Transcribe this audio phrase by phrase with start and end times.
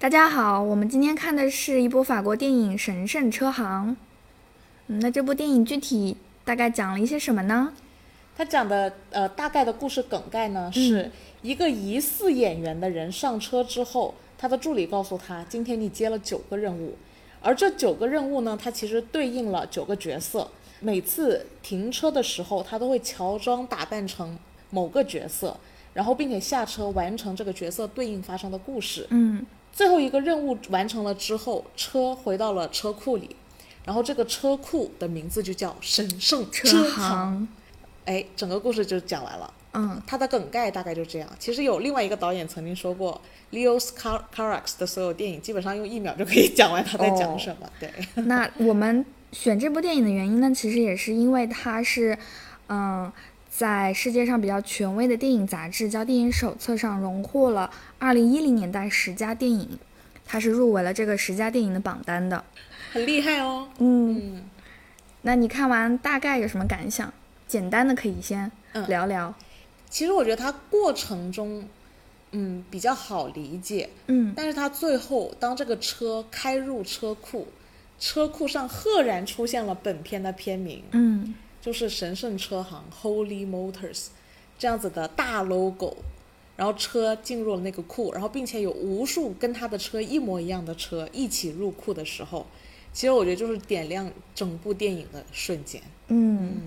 [0.00, 3.90] 大家好，我们今天看的是一部法国电影《神圣车行》。
[4.86, 7.74] 嗯，那这部电影具体大概讲了一些什么呢？
[8.34, 11.10] 他讲的呃大概的故事梗概呢，是
[11.42, 16.96] 一个疑似演员的人上车之后，他的助理告诉他，今天你接了九个任务，
[17.42, 20.50] 而这九个任务呢，它其实对应了九个角色。
[20.80, 24.38] 每次停车的时候，他都会乔装打扮成
[24.70, 25.54] 某个角色，
[25.92, 29.06] 然后并且下车完成这个角色对应发生的故事。
[29.10, 33.36] 嗯最后一个任务完成了之后，车回到了车库里，
[33.84, 36.90] 然后这个车库的名字就叫神圣车行。
[36.90, 37.48] 行，
[38.04, 39.52] 哎，整个故事就讲完了。
[39.72, 41.28] 嗯它的梗概大概就这样。
[41.38, 43.20] 其实有另外一个导演曾经说过
[43.52, 47.70] ，Leos Car Carax 的所有电影基本上用一秒就可以讲完他在讲什么。
[47.78, 47.88] 对，
[48.24, 52.18] 那我们选这部电影的原因呢，其实也是因为它是，
[52.68, 53.10] 嗯，
[53.50, 57.68] 在世界上比较权威的电影杂志叫《电影手册》上荣获了
[57.98, 59.78] 2010年代十佳电影，
[60.24, 62.44] 它是入围了这个十佳电影的榜单的。
[62.92, 63.68] 很厉害哦。
[63.78, 64.44] 嗯，嗯，
[65.22, 67.12] 那你看完大概有什么感想？
[67.48, 69.34] 简单的可以先嗯聊聊。
[69.90, 71.68] 其实我觉得它过程中，
[72.30, 77.48] 嗯，比较好理解，嗯但是它最后当这个车开入车库，
[77.98, 84.06] 车库上赫然出现了本片的片名，嗯就是神圣车行 Holy Motors
[84.58, 85.96] 这样子的大 logo，
[86.56, 92.46] 然后车进入了那个库，然后并且有无数跟他的车一模一样的车一起入库的时候，
[92.92, 95.80] 其实我觉得就是点亮整部电影的瞬间。
[96.08, 96.60] 嗯，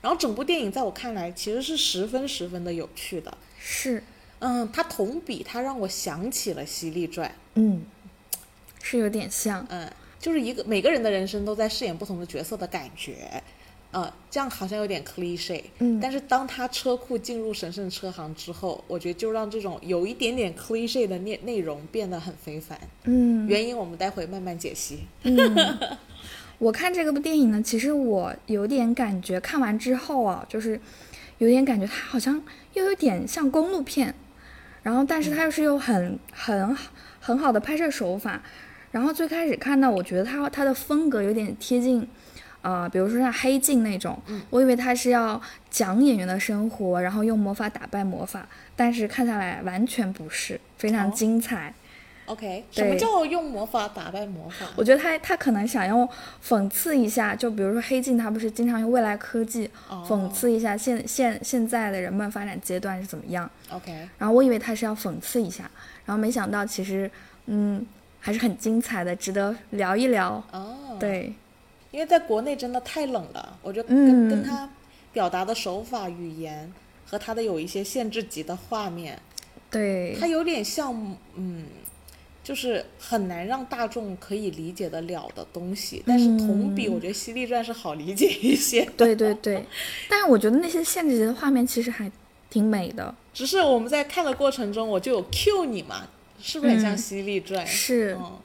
[0.00, 3.36] 然后整部电影在我看来其实是十分十分的有趣的。
[3.58, 4.02] 是，
[4.40, 7.28] 嗯，它同比它让我想起了《犀利传》。
[7.54, 7.84] 嗯，
[8.82, 9.66] 是有点像。
[9.68, 13.42] 嗯，就是一个每个人的人生都在饰演不同的角色的感觉。
[13.92, 22.78] 呃，这样好像有点 cliche，嗯但是当他车库进入神圣车行之后，我觉得就让这种有一点点 cliche 的内内容变得很非凡。
[23.04, 25.00] 嗯原因我们待会慢慢解析。
[25.24, 25.36] 嗯，
[26.58, 30.80] 我看这个部电影呢，其实我有点感觉，看完之后啊，就是
[31.38, 32.40] 有点感觉它好像
[32.74, 34.14] 又有点像公路片，
[34.84, 36.76] 然后但是它又是有很很
[37.18, 38.40] 很好的拍摄手法。
[38.92, 42.06] 然后最开始看到，我觉得它它的风格有点贴近。
[42.62, 45.40] 呃，比如说像黑镜那种，我以为他是要
[45.70, 51.72] 讲演员的生活，然后用魔法打败魔法，但是看下来完全不是，非常哦精彩。
[52.26, 54.64] OK，什么叫用魔法打败魔法？
[54.76, 56.08] 我觉得他他可能想用
[56.46, 63.50] 讽刺一下，就比如说黑镜，他不是经常用未来科技哦讽刺一下现现现在的人们发展阶段是怎么样。
[63.72, 65.68] OK，然后我以为他是要讽刺一下，
[66.04, 67.10] 然后没想到其实
[67.46, 67.84] 嗯
[68.20, 70.40] 还是很精彩的，值得聊一聊。
[70.52, 71.32] 哦，，对，
[71.90, 74.30] 因为在国内真的太冷了，我觉得跟、嗯。
[74.30, 74.68] 跟他
[75.12, 76.72] 表达的手法、语言
[77.04, 79.20] 和他的有一些限制级的画面，
[79.70, 80.16] 对。
[80.20, 81.64] 它，有点像，嗯，
[82.44, 86.02] 就是很难让大众可以理解得了的东西。
[86.06, 88.84] 但是同比，嗯我觉得《犀利传》是好理解一些。
[88.96, 89.64] 对对对。
[90.08, 92.10] 但是我觉得那些限制级的画面其实还
[92.48, 96.08] 挺美的，只是我们在看的过程中，我就有 cue 你嘛，
[96.40, 96.98] 是不是很像《嗯。
[96.98, 98.16] 犀利传》是。
[98.20, 98.38] 嗯，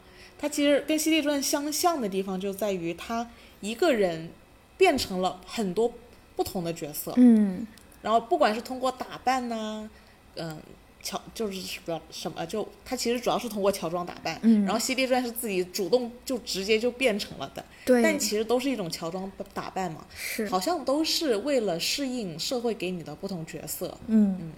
[0.45, 3.27] 它其实跟《犀利传》相像的地方就在于，他
[3.61, 4.29] 一个人
[4.77, 5.91] 变成了很多
[6.35, 7.65] 不同的角色，嗯。
[8.03, 9.89] 然后不管是通过打扮呐、
[10.35, 10.61] 嗯、
[11.01, 14.63] 乔就是什么什么，就他其实主要是通过乔装打扮，嗯。
[14.65, 18.03] 然后《犀利传》是自己主动就直接就变成了的，对。
[18.03, 23.97] 但其实都是一种乔装打扮嘛，是，好像都是为了适应社会给你的不同角色。
[24.05, 24.51] 嗯。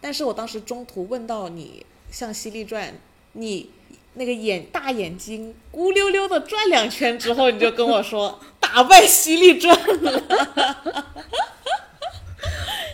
[0.00, 2.92] 但是我当时中途问到你，像《犀利传》，
[3.32, 3.70] 你
[4.14, 10.24] 那个眼大眼睛咕溜溜的转两圈之后，你就跟我说 打败犀利转了。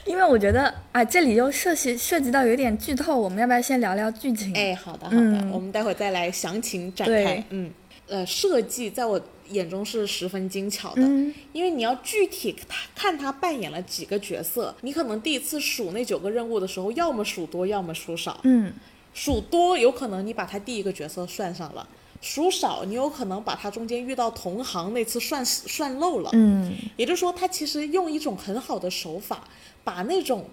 [0.06, 4.52] 因为我觉得啊，这里又涉及涉及到有点剧透，我们要不要先聊聊剧情？
[4.54, 7.44] 哎，好的好的，嗯我们待会儿再来详情展开。
[7.50, 7.70] 嗯，
[8.08, 9.20] 呃，设计在我
[9.50, 12.56] 眼中是十分精巧的，嗯因为你要具体
[12.96, 18.40] 看他扮演了几个角色，你可能第一次数那九个任务的时候，要么数多，要么数少。
[18.42, 18.72] 嗯
[19.20, 21.86] 数多有可能你把他第一个角色算上了，
[22.22, 26.30] 数少你有可能把他中间遇到同行那次算算漏了。
[26.32, 29.46] 嗯也就是说，他其实用一种很好的手法，
[29.84, 30.46] 把那种，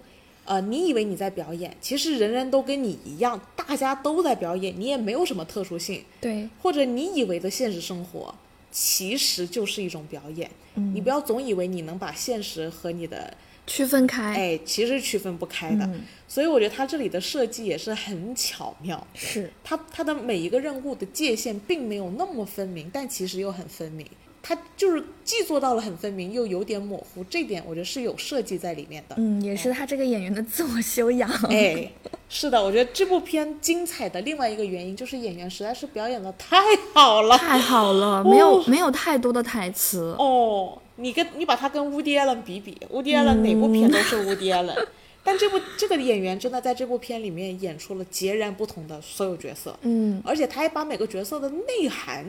[0.44, 8.34] 呃，你以为你在表演，其实人人都跟你一样，大家都在表演，你也没有什么特殊性，对，或者你以为的现实生活，
[8.70, 10.50] 其实就是一种表演。
[10.74, 13.34] 嗯你不要总以为你能把现实和你的，
[13.68, 15.84] 区分开，哎，其实区分不开的。
[15.84, 19.06] 嗯所以我觉得它这里的设计也是很巧妙。
[19.14, 24.06] 是，它它的每一个任务的界限并没有那么分明，但其实又很分明。
[24.48, 29.14] 他就是既做到了很分明，又有点模糊，这点我觉得是有设计在里面的。
[29.18, 31.28] 嗯，也是他这个演员的自我修养。
[31.52, 31.92] 哎，
[32.30, 36.56] 是的，我觉得这部片精彩的另外一个原因就是演员实在是表演的太
[36.94, 40.16] 好了，太好了，没有没有太多的台词。
[40.18, 44.74] 哦，你跟你把他跟乌迪艾伦比比，乌迪艾伦哪部片都是乌迪艾伦，
[45.22, 52.24] 但这部这个演员真的在这部片里面演出了截然不同的所有角色，嗯而且他还把每个角色的内涵，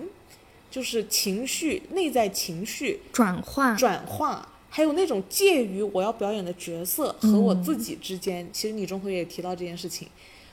[0.70, 10.08] 就是情绪、内在情绪转化，转化，还有那种介于我要表演的角色和我自己之间，其实你中途也提到这件事情。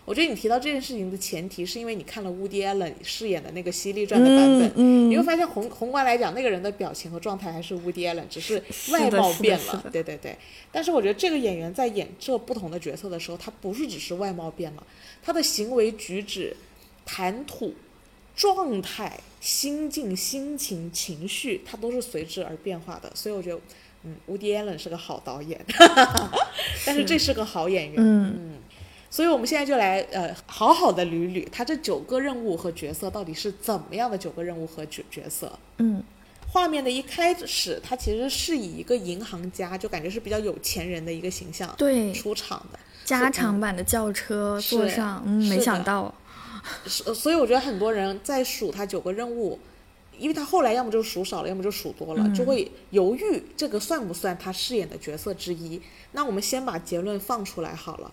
[0.04, 9.84] 我觉得你提到这件事情的前提，是因为你看了乌迪·艾伦饰演的那个《犀利传》的版本，嗯嗯你会发现宏宏观来讲，那个人的表情和状态还是乌迪·艾伦，只是是外貌变了。
[9.90, 10.38] 对对对。
[10.70, 14.86] 但是我觉得这个演员在演这不同的角色的时候，他不是只是外貌变了，
[15.24, 16.56] 他的行为举止、
[17.04, 17.74] 谈吐、
[18.36, 23.10] 状态、心境、心情、情绪，它都是随之而变化的。
[23.14, 23.60] 所以我觉得，
[24.04, 25.58] 嗯，乌迪·艾伦是个好导演，
[26.84, 27.96] 但是这是个好演员。
[27.98, 28.52] 嗯
[29.08, 35.58] 所以我们现在就来呃好好的捋捋他这九个任务和角色到底是怎么样的九个任务和角角色。
[35.78, 36.02] 嗯
[36.48, 42.78] 画面的一开始，他其实是以一个银行家，就感觉是比较有钱人的一个形象对，出场的。
[43.04, 46.25] 加长版的轿车坐上，嗯，没想到，是，
[46.86, 49.58] 所以我觉得很多人在数他九个任务，
[50.18, 55.80] 因为他后来要么就数少了，要么就数多了，就会犹豫这个算不算他饰演的角色之一。
[56.12, 58.10] 那我们先把结论放出来好了。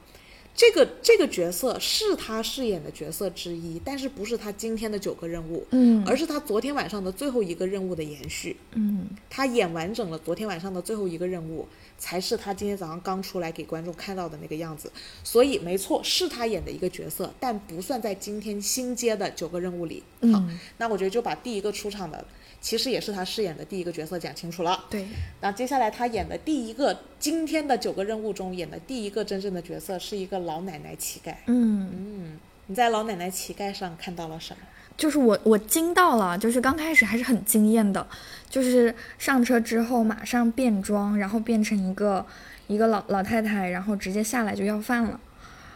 [0.55, 8.55] 这个这个角色是他饰演的角色之一，但是不是他今天的九个任务，嗯而是他昨天晚上的最后一个任务的延续。
[8.73, 11.67] 嗯他演完整了昨天晚上的最后一个任务，
[11.97, 14.91] 才是他今天早上刚出来给观众看到的那个样子。
[15.23, 20.03] 所以没错，是他演的一个角色，但不算在今天新接的九个任务里。
[20.31, 22.23] 好，嗯，那我觉得就把第一个出场的，
[22.63, 24.85] 其实也是他饰演的第一个角色讲清楚了。
[24.89, 25.05] 对，
[25.41, 31.35] 那接下来他演的第一个今天的九个任务中演的第一个真正的角色是一个老奶奶乞丐。
[31.47, 34.61] 嗯嗯，你在老奶奶乞丐上看到了什么？
[34.95, 38.07] 就是我我惊到了，就是刚开始还是很惊艳的，
[38.49, 42.25] 就是上车之后马上变装，然后变成一个
[42.67, 45.19] 一个老老太太，然后直接下来就要饭了，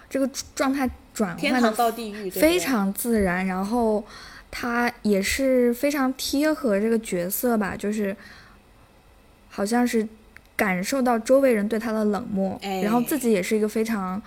[0.10, 1.74] 这个状态转换
[2.32, 4.06] 非常自然，然后
[4.50, 8.16] 他也是非常贴合这个角色吧，就是
[9.50, 10.08] 好像是
[10.56, 14.22] 感受到周围人对他的冷漠，哎然后自己也是一个非常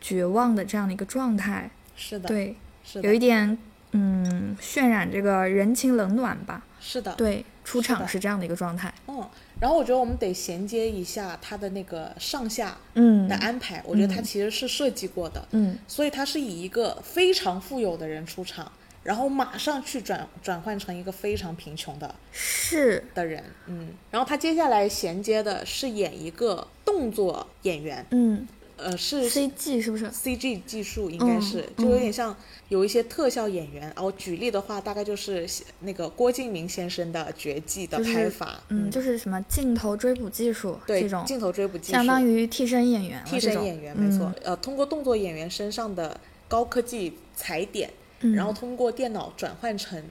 [0.00, 3.56] 绝望的这样的一个状态，是的，对，是，有一点
[3.92, 9.28] 嗯渲染这个人情冷暖吧，是的，对，出场是这样的一个状态，嗯，
[9.60, 14.24] 然后我觉得我们得衔接一下他的那个上下嗯的安排，我觉得他嗯。
[14.24, 15.76] 其实是设计过的，嗯。
[15.86, 18.70] 所以他是以一个非常富有的人出场，
[19.08, 28.46] 然后马上去转转换成一个非常贫穷的是，的人，嗯，然后他接下来衔接的是演一个动作演员，嗯。
[28.76, 32.36] 呃，是，CG 是不是？CG 技术应该是，嗯就有点像
[32.68, 33.82] 有一些特效演员。
[33.96, 35.44] 然后举例的话，大概就是
[35.80, 44.26] 那个郭敬明先生的绝技的就是拍法，嗯，就是什么镜头追捕技术对这种，镜头追捕技术，相当于替身演员替身演员，没错。
[44.26, 44.34] 嗯。
[44.44, 47.90] 呃，通过动作演员身上的高科技踩点，
[48.20, 50.02] 嗯然后通过电脑转换成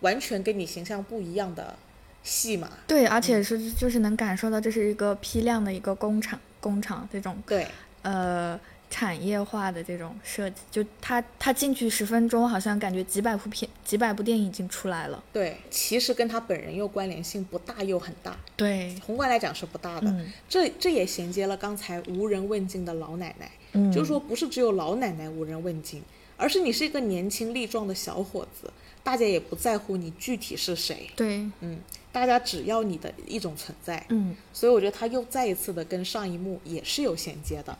[0.00, 1.76] 完全跟你形象不一样的
[2.22, 2.70] 戏码。
[2.86, 7.66] 对，而且是就是能感受到这是一个批量的一个工厂，工厂这种对，
[8.02, 8.58] 呃
[8.88, 15.22] 产业化的这种设计，就他他进去十分钟，好像感觉几百部片几百部电影已经出来了。
[15.32, 20.10] 对，其实跟他本人又关联性不大又很大，对，宏观来讲是不大的。
[20.10, 23.50] 嗯这这也衔接了刚才无人问津的老奶奶。
[23.72, 26.02] 嗯，就是说不是只有老奶奶无人问津，
[26.40, 28.72] 而是你是一个年轻力壮的小伙子，
[29.04, 31.78] 大家也不在乎你具体是谁，对，嗯，
[32.10, 34.34] 大家只要你的一种存在，嗯。
[34.52, 37.76] 所以我觉得他又再一次的跟上一幕也是有衔接的，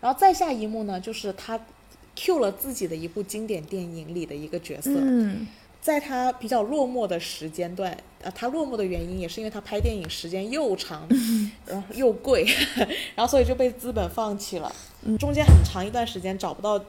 [0.00, 1.60] 然后再下一幕呢，就是他
[2.16, 5.46] Q 了自己的一部经典电影里的一个角色，嗯。
[5.80, 11.08] 在他比较落寞的时间段，呃，他落寞的原因也是因为他拍电影时间又长，
[11.66, 12.46] 然后又贵，
[13.16, 14.72] 然后所以就被资本放弃了。
[15.18, 16.80] 中间很长一段时间找不到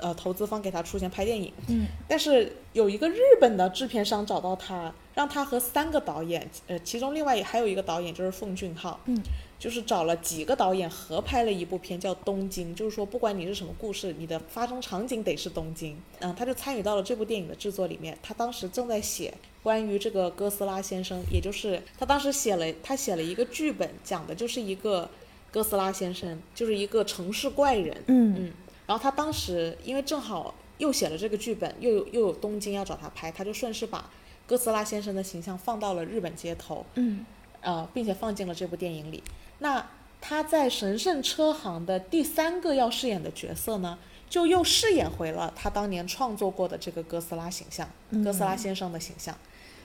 [0.00, 9.16] 呃投资方给他出钱拍电影，嗯但是有一个日本的制片商找到他，让他和三个导演，呃，其中另外还有一个导演就是奉俊昊，嗯，
[9.58, 15.96] 就是找了几个导演合拍了一部片叫《东京》，就是说不管你是什么故事，你的发生场景得是东京。
[16.20, 18.16] 嗯，他就参与到了这部电影的制作里面。
[18.22, 19.32] 他当时正在写
[19.62, 25.08] 关于这个哥斯拉先生，也就是他当时写了他写了一个剧本，讲的就是一个
[25.50, 27.96] 哥斯拉先生，就是一个城市怪人。
[28.06, 28.52] 嗯嗯，
[28.86, 34.10] 然后他当时因为正好又写了这个剧本，又有又有东京要找他拍，他就顺势把
[34.46, 37.24] 哥斯拉先生的形象放到了日本街头，嗯
[37.60, 39.22] 呃，并且放进了这部电影里。
[39.60, 39.88] 那
[40.20, 43.98] 他在神圣车行的第三个要饰演的角色呢，
[44.28, 47.88] 就又饰演回了他当年创作过的这个哥斯拉形象，
[48.24, 49.36] 哥斯拉先生的形象。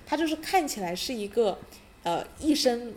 [0.05, 1.57] 他就是看起来是一个，
[2.03, 2.93] 呃，一身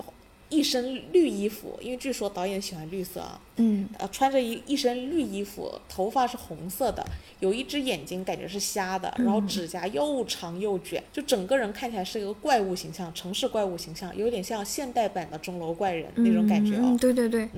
[0.50, 3.88] 一身绿衣服，因为据说导演喜欢绿色啊，嗯。
[3.98, 7.02] 呃，穿着一一身绿衣服，头发是红色的，
[7.38, 16.98] 有一只眼睛感觉是瞎的，然后指甲又长又卷，就整个人看起来是一个怪物形象，城市怪物形象，有点像现代版的钟楼怪人那种感觉嗯，哦。
[17.00, 17.28] 对对。
[17.28, 17.48] 对，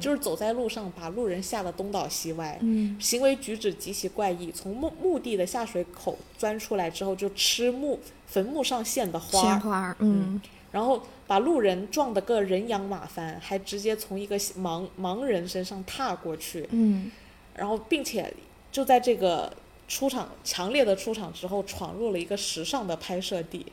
[0.00, 2.96] 就是走在路上，把路人吓得东倒西歪，嗯。
[2.98, 4.50] 行为举止极其怪异。
[4.50, 10.40] 从墓墓地的下水口钻出来之后，就吃墓坟墓上献的花儿，鲜花儿，嗯
[10.72, 17.10] 然后把路人撞得个人仰马翻，还直接从一个盲盲人身上踏过去，嗯。
[17.56, 18.32] 然后并且
[18.72, 19.52] 就在这个
[19.88, 23.66] 出场强烈的出场之后，闯入了一个时尚的拍摄地，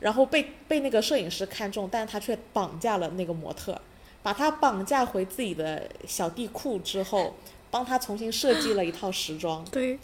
[0.00, 3.78] 然后被被那个摄影师看中，但是他却绑架了那个模特，
[4.22, 7.34] 把他绑架回自己的小地库之后，
[7.70, 9.98] 帮他重新设计了一套时装，对，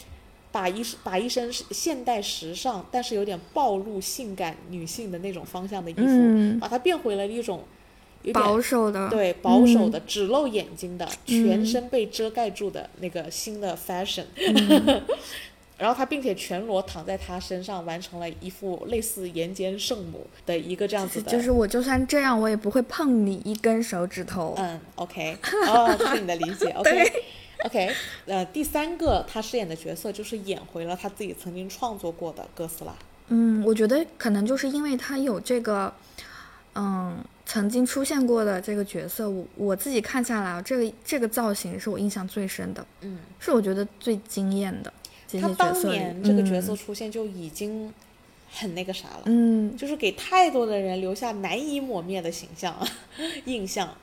[0.52, 6.60] 把一把一身现代时尚但是有点暴露性感女性的那种方向的衣服，嗯。
[6.60, 7.64] 把它变回了一种
[8.22, 9.90] 有点保守的，对保守嗯。
[9.90, 14.24] 的、只露眼睛的、全身被遮盖住的那个新的 fashion。
[15.78, 24.54] 然后他并且全裸躺在他身上，完成了一副类似岩间圣母的一个这样子的，就是我就算这样，我也不会碰你一根手指头。
[24.58, 27.12] 嗯，OK，哦，这是你的理解，OK。
[27.64, 27.94] OK，
[28.26, 32.94] 呃，第三个他饰演的角色就是演回了他自己曾经创作过的哥斯拉。
[33.28, 35.92] 嗯，我觉得可能就是因为他有这个，
[36.74, 37.16] 嗯，
[37.46, 44.92] 曾经出现过的这个角色，我我自己看下来，这个这个造型是我印象最深的，嗯，是我觉得最惊艳的
[45.40, 45.72] 他当。
[45.84, 47.92] 年这个角色嗯出现就已经
[48.50, 52.76] 很那个啥了，嗯，就是给太多的人留下难以抹灭的形象
[53.46, 53.96] 印象，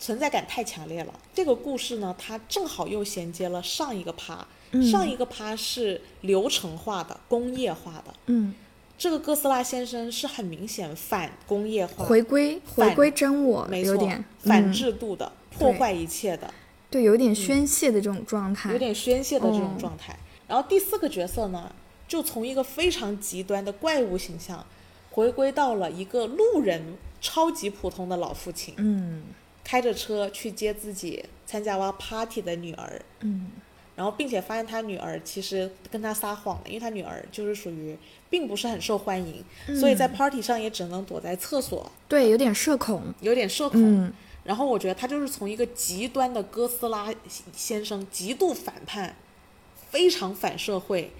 [0.00, 1.14] 存在感太强烈了。
[1.34, 8.54] 这个故事呢，它正好又衔接了上一个趴，嗯上一个趴是流程化的、工业化的，嗯，
[8.96, 16.52] 这个哥斯拉先生是很明显反工业化，回归回归真我，没错有点，反嗯制度的、破坏一切的，
[16.90, 18.72] 对，有点宣泄的这种状态。
[18.72, 20.18] 有点宣泄的这种嗯状态。
[20.48, 21.70] 然后第四个角色呢，
[22.08, 24.64] 就从一个非常极端的怪物形象，
[25.10, 29.24] 回归到了一个路人超级普通的老父亲，嗯
[29.62, 33.48] 开着车去接自己参加完 party 的女儿，嗯。
[33.96, 37.94] 然后并且发现他女儿其实跟他撒谎了，因为他女儿就是属于
[38.30, 39.44] 并不是很受欢迎，
[39.78, 43.12] 所以在 party 上也只能躲在厕所，对，有点社恐。
[43.20, 43.80] 有点社恐。
[43.82, 44.12] 嗯。
[44.42, 47.12] 然后我觉得他就是从一个极端的哥斯拉
[47.54, 49.14] 先生，极度反叛，
[49.90, 51.10] 非常反社会，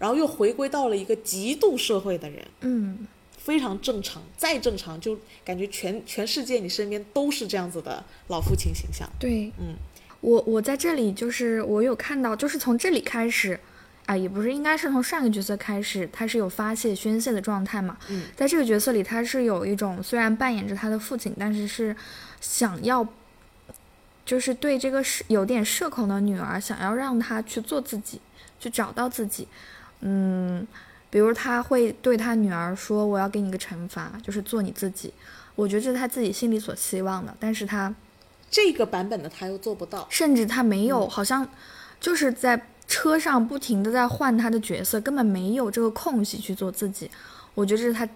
[0.00, 3.06] 然后又回归到了一个极度社会的人，嗯
[3.44, 9.06] 非常正常，再正常就感觉全全世界你身边都是这样子的老父亲形象。
[9.18, 9.76] 对，嗯，
[10.22, 13.60] 我我在这里就是我有看到，就是从这里开始，
[14.06, 17.98] 啊，也不是，应该是从上一个角色开始，他是有发泄宣泄的状态嘛。
[18.08, 21.94] 嗯，在这个角色里，他是有一种虽然扮演着他的父亲，但是是
[22.40, 23.06] 想要，
[24.24, 28.18] 就是对这个是有点社恐的女儿，想要让她去做自己，
[28.58, 29.46] 去找到自己。
[30.00, 30.66] 嗯，
[31.14, 35.14] 比如他会对他女儿说：“我要给你个惩罚，就是做你自己。”
[35.54, 37.94] 我觉得这是他自己心里所希望的，但是他
[38.50, 40.04] 这个版本的他又做不到。
[40.10, 41.48] 甚至他没嗯有，好像
[42.00, 47.08] 就是在车上不停的在换他的角色，根本没有这个空隙去做自己。
[47.54, 48.08] 我觉得这是他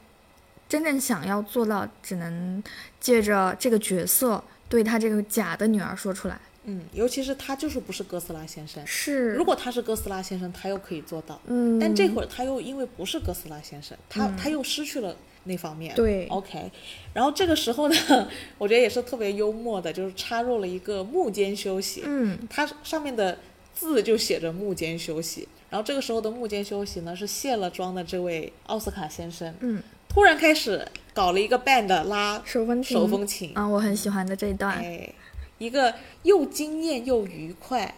[0.69, 2.61] 真正想要做到，只能
[2.99, 6.41] 借着这个角色对他这个假的女儿说出来。
[6.69, 8.87] 嗯，尤其是他就是不是哥斯拉先生。
[8.87, 11.41] 是，如果他是哥斯拉先生，他又可以做到。
[11.47, 15.95] 嗯，但这会儿他又因为不是哥斯拉先生，他、他又失去了那方面。
[15.95, 16.71] 对，OK。
[17.15, 17.97] 然后这个时候呢，
[18.59, 22.03] 我觉得也是特别幽默的，就是插入了一个幕间休息。
[22.05, 23.39] 嗯它上面的
[23.75, 25.49] 字就写着幕间休息。
[25.71, 34.79] 然后这个时候的幕间休息呢，是卸了妆的这位奥斯卡先生，嗯，突然开始搞了一个 band 拉手风琴，手风琴，啊，我很喜欢的这一段。
[34.79, 35.13] 哎，
[35.59, 37.95] 一个又惊艳又愉快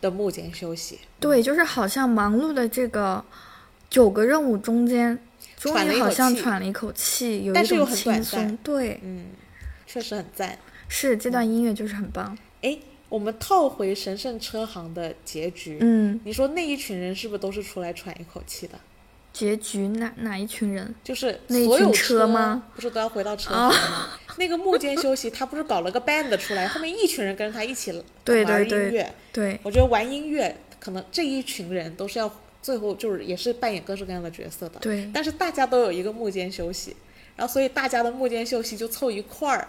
[0.00, 1.00] 的幕间休息。
[1.20, 3.24] 对，就是好像忙碌的这个
[3.90, 5.18] 九个任务中间，
[5.56, 8.58] 终于好像喘了一口气，有一种但是又很短轻松。
[8.62, 9.26] 对，嗯，
[9.86, 10.58] 确实很赞。
[10.88, 12.36] 是这段音乐就是很棒。
[12.62, 18.78] 哎，我们套回神圣车行的结局，嗯，你说那一群人是不是都是出来喘一口气的？
[19.34, 20.94] 结局哪哪一群人？
[21.02, 22.62] 就是所有车吗？
[22.74, 24.10] 不是都要回到车上吗？
[24.38, 27.92] 那个幕间休息，他不是搞了个 band 出来，后面一群人跟着他一起
[28.24, 29.14] 对玩音对对乐。
[29.32, 34.78] 对，我觉得玩音乐，可能这一群人都是要最后就是也是扮演各式各样的角色的。
[34.80, 36.94] 对但是大家都有一个幕间休息，
[37.34, 39.66] 然后所以大家的幕间休息就凑一块儿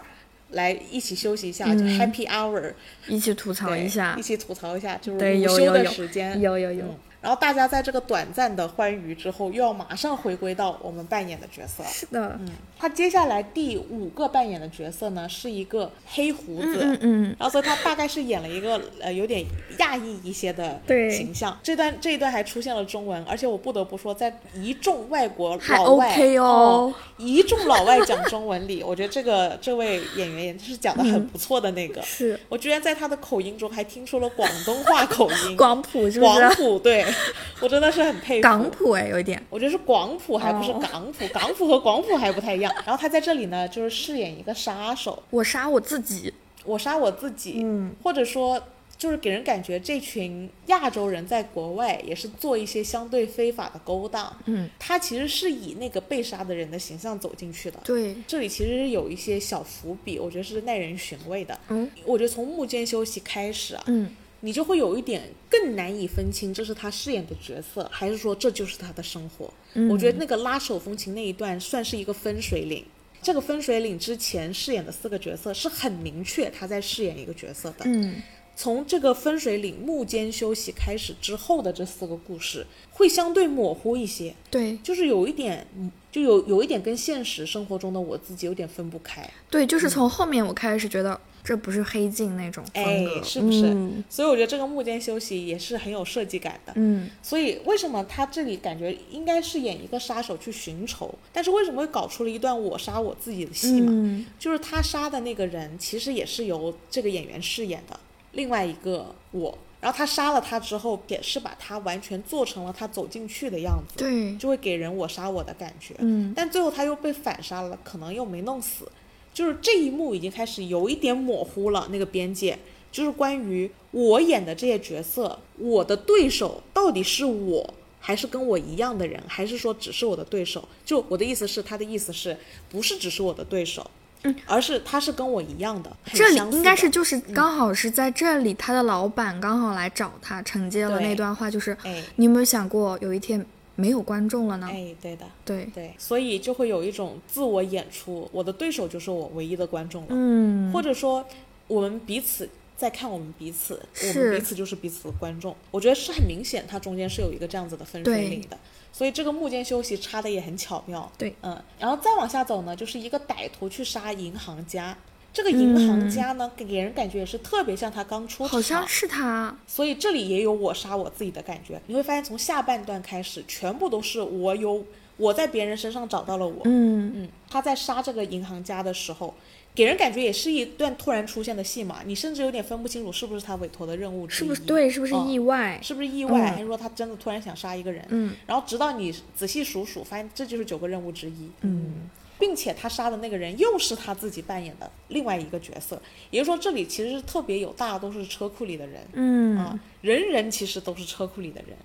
[0.50, 2.72] 来一起休息一下，就 Happy Hour，
[3.08, 6.40] 一起吐槽一下一，起吐槽一下，就是对午休的时间。
[6.40, 11.82] 有有有嗯，然后大家在这个短暂的欢愉之后，又要马上回归到我们扮演的角色。
[11.82, 19.44] 是的，嗯，他接下来第五个扮演的角色呢，是一个黑胡子，嗯嗯，然后所以他大概是演了一个呃有点
[19.80, 21.10] 亚裔一些的对。
[21.10, 21.58] 形象。
[21.64, 32.00] 这段这一段还出现了中文，而且我不得不说，在一众外国老外 OK 哦一众老外讲中文里， 我觉得这个这位演员也是讲的很不错的那个。
[32.06, 32.38] 是。
[32.48, 36.54] 我居然在他的口音中还听出了广东话口音， 广普是不广？
[36.54, 37.04] 普，对
[37.60, 38.42] 我真的是很佩服。
[38.42, 40.82] 港普哎，有一点，我觉得是广普，还不是哦。
[40.90, 42.72] 港普， 港普和广普还不太一样。
[42.84, 46.32] 然后他在这里呢，就是饰演一个杀手，我杀我自己，
[46.64, 48.62] 我杀我自己，嗯，或者说
[48.98, 57.78] 就是给人感觉这群亚洲人在国外也是做一些相对非法的勾当，嗯，他其实是以那个被杀的人的形象走进去的。
[57.84, 61.58] 对，这里其实有一些小伏笔，我觉得是耐人寻味的。
[61.68, 61.90] 嗯。
[62.04, 64.10] 我觉得从幕间休息开始啊，嗯，
[64.46, 69.52] 你就会有一点更难以分清这是他饰演的角色，还是说这就是他的生活。
[69.74, 72.84] 嗯我觉得那个拉手风琴那一段算是一个分水岭。
[73.20, 77.84] 这个分水岭之前饰演的四个角色是很明确他在饰演一个角色的。
[77.86, 78.22] 嗯，
[78.54, 89.28] 从这个分水岭幕间休息开始之后的这四个故事会相对模糊一些，对就是有一点，嗯就有有一点跟现实生活中的我自己有点分不开。
[89.50, 93.66] 对，就是从后面我开始觉得这不是黑镜那种风哎格，，是不是？
[93.66, 96.72] 嗯所以我觉得这个幕间休息也是很有设计感的。
[96.74, 103.92] 嗯，所以为什么他这里感觉应该是演一个杀手去寻仇，但是为什么会搞出了一段我杀我自己的戏嘛？
[103.92, 107.98] 嗯就是他杀的那个人其实也是由这个演员饰演的，
[108.32, 109.56] 另外一个我。
[109.78, 115.94] 然后他杀了他之后，也是把他完全做成了他走进去的样子，对，就会给人我杀我的感觉。
[115.98, 118.90] 嗯但最后他又被反杀了，可能又没弄死，
[119.36, 122.58] 就是这一幕已经开始有一点模糊了那个边界，
[122.90, 127.74] 就是关于我演的这些角色，我的对手到底是我。
[127.98, 130.68] 还是跟我一样的人，还是说只是我的对手？
[130.84, 132.36] 就我的意思是，他的意思是
[132.70, 133.90] 不是只是我的对手，
[134.22, 135.90] 嗯，而是他是跟我一样的。
[136.04, 143.44] 很这里应该是就是刚好是在这里，他的老板刚好来找他，承接了那段话，就是哎你有没有想过有一天
[143.76, 144.68] 没有观众了呢？
[144.70, 150.08] 哎，对的，对，对，所以就会有一种自我演出，我的对手就是我唯一的观众了。
[150.10, 151.24] 嗯，或者说
[151.68, 155.54] 我们彼此在看我们彼此，我们彼此就是彼此的观众。
[155.70, 158.58] 我觉得是很明显，它中间是有一个这样子的分水岭的。
[158.92, 161.12] 所以这个幕间休息插的也很巧妙。
[161.18, 164.96] 对，嗯，然后再往下走呢，就是一个歹徒去杀银行家。
[165.36, 171.78] 这个银行家呢，给给人感觉也是特别像他刚出场，好像是他，所以这里也有我杀我自己的感觉。
[171.88, 174.82] 你会发现，从下半段开始，全部都是我有
[175.18, 176.62] 我在别人身上找到了我。
[176.64, 179.34] 嗯，嗯，他在杀这个银行家的时候，
[179.74, 184.88] 给人感觉也是一段突然出现的戏码，你甚至有点分不清楚是不是他委托的任务是不是对？
[184.88, 185.78] 是不是嗯意外？
[185.82, 188.02] 是不是意外，嗯还是说他真的突然想杀一个人？
[188.08, 191.50] 嗯，然后直到你仔细数数，发现这就是九个任务之一。
[191.60, 199.00] 嗯，并且他杀的那个人又是他自己扮演的另外一个角色，也就是说这里其实是特别有大家都是车库里的人。
[199.12, 201.76] 嗯，啊，人人其实都是车库里的人。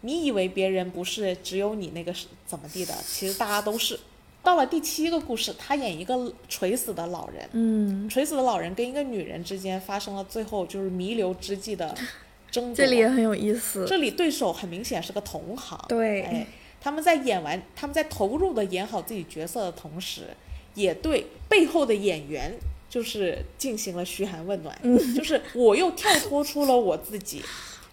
[0.00, 2.92] 你以为别人不是只有你那个是怎么地的？
[3.06, 3.98] 其实大家都是。
[4.44, 11.96] 到了第七个故事，他演一个垂死的老人，嗯，垂死的老人跟一个女人之间发生了最后就是弥留之际的
[12.50, 12.74] 争夺。
[12.74, 13.86] 这里也很有意思。
[13.86, 15.78] 这里对手很明显是个同行。
[15.88, 16.46] 对哎，
[16.82, 20.22] 他们在演完，他们在投入的演好自己角色的同时，
[20.74, 22.52] 也对背后的演员
[22.90, 24.76] 就是进行了嘘寒问暖。
[24.82, 27.40] 嗯就是我又跳脱出了我自己，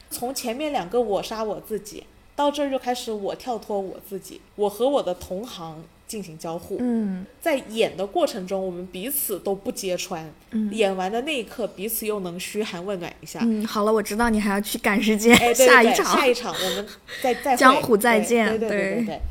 [0.09, 2.03] 从前面两个我杀我自己，
[2.35, 6.75] 到这儿就开始我跳脱我自己，我和我的同行进行交互。
[6.81, 7.25] 嗯。
[7.39, 10.29] 在演的过程中，我们彼此都不揭穿。
[10.51, 10.69] 嗯。
[10.73, 13.39] 演完的那一刻，彼此又能嘘寒问暖一下。
[13.43, 16.17] 嗯，好了，我知道你还要去赶时间，哎，对对对， 下一场。
[16.17, 16.87] 下一场我们
[17.21, 17.57] 再再会。
[17.57, 18.95] 江湖再见对对对对。
[18.95, 19.21] 对对，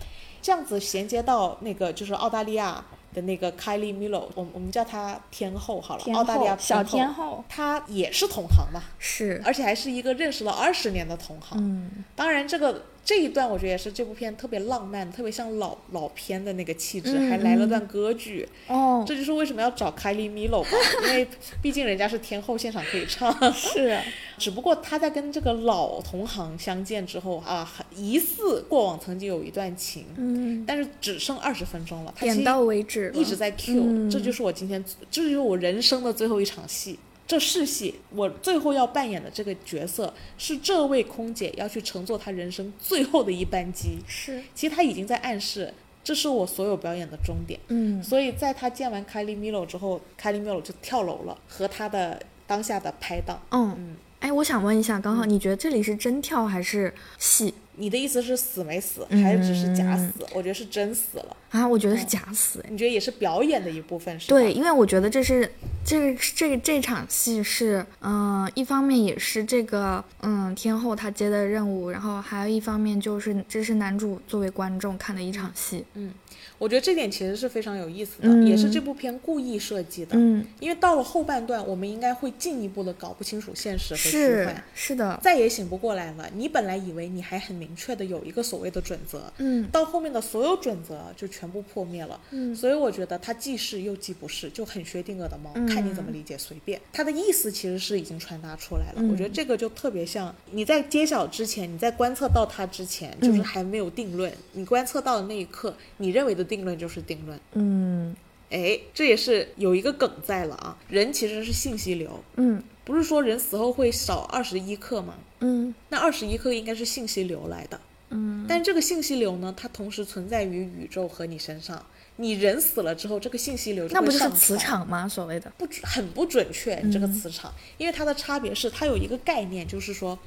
[0.41, 6.59] 这样子衔接到那个就是澳大利亚的那个 Kylie Milo，我们我们叫她天后好了，澳大利亚后。
[6.61, 7.45] 小天天后。
[7.49, 11.59] 她也是同行嘛，是，而且还是一个认识了二十年的同行。
[11.61, 12.05] 嗯。
[12.15, 18.47] 当然，这个这一段我觉得也是这部片特别浪漫，特别像老老片的那个气质，嗯还来了段歌剧。
[18.67, 20.69] 哦，这就是为什么要找 Kylie Milo 吧，
[21.05, 21.27] 因为
[21.63, 23.35] 毕竟人家是天后，现场可以唱。
[23.55, 23.99] 是，
[24.37, 27.67] 只不过他在跟这个老同行相见之后啊，
[27.97, 36.99] 疑似过往曾经有一段情，嗯，但是只剩二十分钟了，点到为止，一直在 Q，、嗯这就是我今天，这就是我人生的最后一场戏。
[37.29, 43.99] 这是戏，我最后要扮演的这个角色是这位空姐要去乘坐她人生最后的一班机。
[44.09, 47.61] 是，其实她已经在暗示，这是我所有表演的终点。
[47.69, 53.39] 嗯所以在她见完凯莉米洛之后，凯莉米洛就跳楼了，和她的当下的拍档。
[53.51, 60.13] 嗯嗯，哎，我想问一下，刚好你觉得这里是真跳还是戏你的意思是死没死，嗯还是只是假死？
[60.35, 61.37] 我觉得是真死了。
[61.51, 61.67] 啊？
[61.67, 62.61] 我觉得是假死。
[62.61, 64.37] 哎你觉得也是表演的一部分，是吧？
[64.37, 65.51] 对，因为我觉得这是
[65.85, 75.85] 这个这个这场戏是，嗯、一方面也是这个嗯天后她接的任务，然后还有一方面就是这是男主作为观众看的一场戏。
[75.95, 76.13] 嗯
[76.59, 80.17] 我觉得这点其实是非常有意思的，嗯也是这部片故意设计的。
[80.19, 86.29] 嗯，因为到了后半段，我们应该会进一步的搞不清楚现实和虚是幻，是的，再也醒不过来了。
[86.35, 92.21] 你本来以为你还很明确的有一个所谓的准则，嗯到后面的所有准则就全部破灭了。
[92.31, 96.81] 嗯所以我觉得它既是又既不是，就很薛定谔的猫，嗯看你怎么理解，随便。
[96.93, 98.95] 它的意思其实是已经传达出来了。
[98.97, 104.33] 嗯我觉得这个就特别像你在揭晓之前，你在观测到它之前，就是嗯还没有定论。
[104.53, 107.39] 你观测到的那一刻，你认为的定论就是定论。
[107.55, 108.15] 嗯
[108.51, 110.75] 哎，这也是有一个梗在了啊。
[110.89, 115.13] 人其实是信息流，嗯不是说人死后会少二十一克吗？
[115.41, 117.79] 嗯那二十一克应该是信息流来的。
[118.09, 121.85] 嗯但这个信息流呢，它同时存在于宇宙和你身上。
[122.17, 125.07] 你人死了之后，这个信息流就那不就是磁场吗？
[125.07, 130.19] 所谓的，不准很不准确，这个磁场，因为它的差别是它有一个概念，就是说，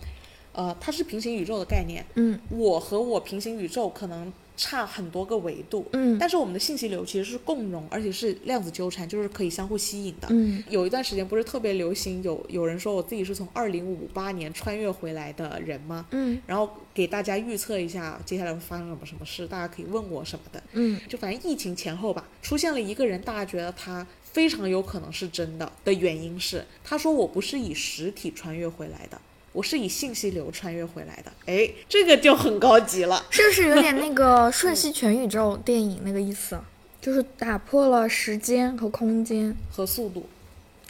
[0.53, 2.05] 呃，它是平行宇宙的概念。
[2.13, 4.31] 嗯我和我平行宇宙可能
[4.63, 10.27] 差很多个维度，嗯但是我们的信息流其实是共融，而且是量子纠缠，就是可以相互吸引的。
[10.29, 16.05] 嗯有一段时间不是特别流行，有有人说我自己是从二零五八年穿越回来的人吗？
[16.11, 20.61] 嗯然后给大家预测一下接下来会发生什么什么事，大家可以问我什么的。
[20.73, 29.19] 嗯就反正疫情前后吧，出现了一个人，大家觉得他非常有可能是真的的原因是，他说我不是以实体穿越回来的，
[29.53, 31.31] 我是以信息流穿越回来的。
[31.45, 33.25] 哎，这个就很高级了。
[33.29, 36.59] 是不是有点那个《瞬息全宇宙》电影那个意思？
[37.01, 40.29] 就是打破了时间和空间和速度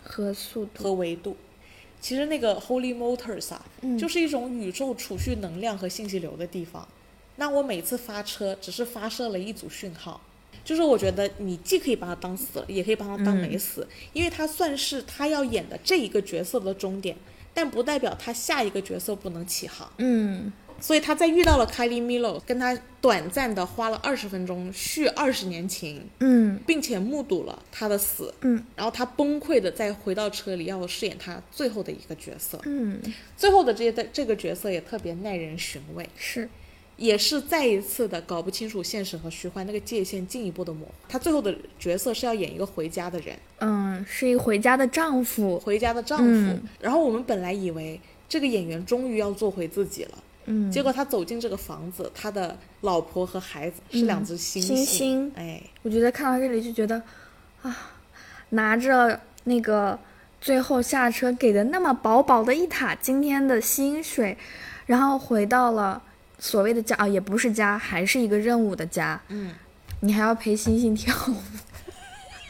[0.03, 0.83] 和速度。
[0.83, 1.37] 和维度，
[2.01, 6.87] 其实那个 Holy Motors 啊，嗯就是一种宇宙储蓄能量和信息流的地方。
[7.37, 10.21] 那我每次发车只是发射了一组讯号，
[10.65, 17.15] 就是我觉得你既可以把它当死了，也可以把它当没死，因为它算是他要演的这一个角色的终点，
[17.53, 19.91] 但不代表他下一个角色不能起航。
[19.97, 20.51] 嗯。
[20.79, 26.59] 所以他在遇到了凯莉米洛，跟他短暂的花了二十分钟续二十年情，嗯。
[26.65, 28.63] 并且目睹了他的死，嗯。
[28.75, 32.59] 然后他崩溃的再回到车里，要饰演他最后的一个角色。
[32.65, 32.99] 嗯，
[33.37, 36.49] 最后的这些这个角色也特别耐人寻味，是
[37.01, 40.93] 也是再一次的搞不清楚现实和虚幻那个界限进一步的模糊。
[41.09, 45.59] 他最后的角色是要演一个回家的人，嗯，是一个回家的丈夫。
[45.59, 46.23] 回家的丈夫。
[46.25, 50.17] 嗯然后我们本来以为这个演员终于要做回自己了。
[50.45, 54.73] 嗯，结果他走进这个房子，他的老婆和孩子是两只猩猩。
[54.73, 57.01] 猩猩哎，我觉得看到这里就觉得，
[57.63, 57.75] 啊，
[58.49, 59.97] 拿着那个
[60.39, 64.37] 最后下车给的那么薄薄的一沓今天的薪水，
[64.85, 65.99] 然后回到了
[66.41, 69.53] 所谓的家啊，也不是家，还是一个任务的家，嗯，
[69.99, 71.35] 你还要陪星星跳舞，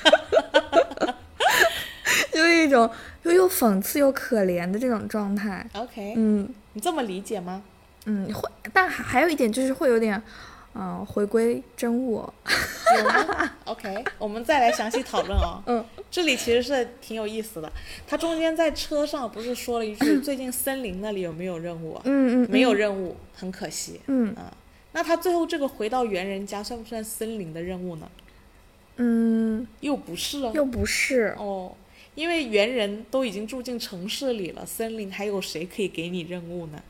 [2.32, 2.90] 就是一种
[3.24, 5.68] 又又讽刺又可怜的这种状态。
[5.74, 6.48] OK，、嗯。
[6.72, 7.62] 你这么理解吗？
[8.06, 10.24] 嗯，会，但还还有一点就是会有点，
[10.74, 12.34] 嗯、回归真我。
[13.66, 17.72] ？OK，我们再来详细讨论哦、 嗯这里其实是挺有意思的。
[18.08, 24.00] 他中间在车上不是说了一句： “最近森林那里有没有任务啊？”嗯嗯，没有任务，很可惜。
[24.08, 24.52] 嗯啊，
[24.92, 28.10] 那他最后这个回到猿人家算不算森林的任务呢？
[28.98, 30.52] 嗯，又不是哦。
[30.54, 31.34] 又不是。
[31.38, 31.74] 哦，
[32.16, 36.82] 因为猿人都已经住进城市里了，森林还有谁可以给你任务呢？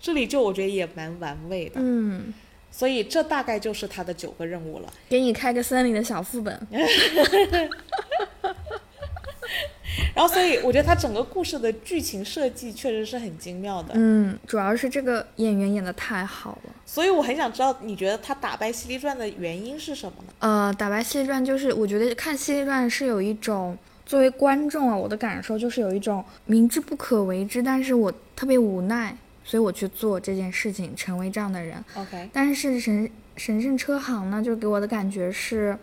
[0.00, 2.32] 这里就我觉得也蛮玩味的，嗯，
[2.70, 4.92] 所以这大概就是他的九个任务了。
[5.08, 6.58] 给你开个森林的小副本。
[10.14, 13.92] 然后，所以我觉得他整个故事的剧情设计确实是很精妙的。
[13.94, 16.72] 嗯，主要是这个演员演的太好了。
[16.84, 20.32] 所以我很想知道，你觉得他打败犀利传的原因是什么呢？
[20.40, 29.16] 呃，打败犀利传就是，我觉得看犀利传是有一种作为观众啊，我的感受就是有一种明知不可为之，但是我特别无奈，
[29.48, 31.82] 所以我去做这件事情，成为这样的人。
[31.94, 35.74] OK，但是神神圣车行呢，就给我的感觉是，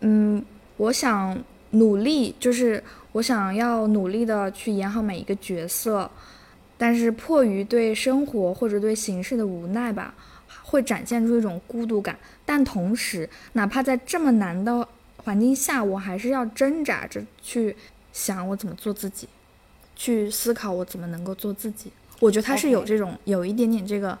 [0.00, 0.44] 嗯，
[0.76, 1.40] 我想
[1.70, 6.10] 努力，就是我想要努力的去演好每一个角色，
[6.76, 10.12] 但是迫于对生活或者对形势的无奈吧，
[10.64, 12.18] 会展现出一种孤独感。
[12.44, 14.88] 但同时，哪怕在这么难的
[15.18, 17.76] 环境下，我还是要挣扎着去
[18.12, 19.28] 想我怎么做自己。
[19.98, 21.90] 去思考我怎么能够做自己。
[22.20, 24.18] 我觉得他是有这种有一点点这个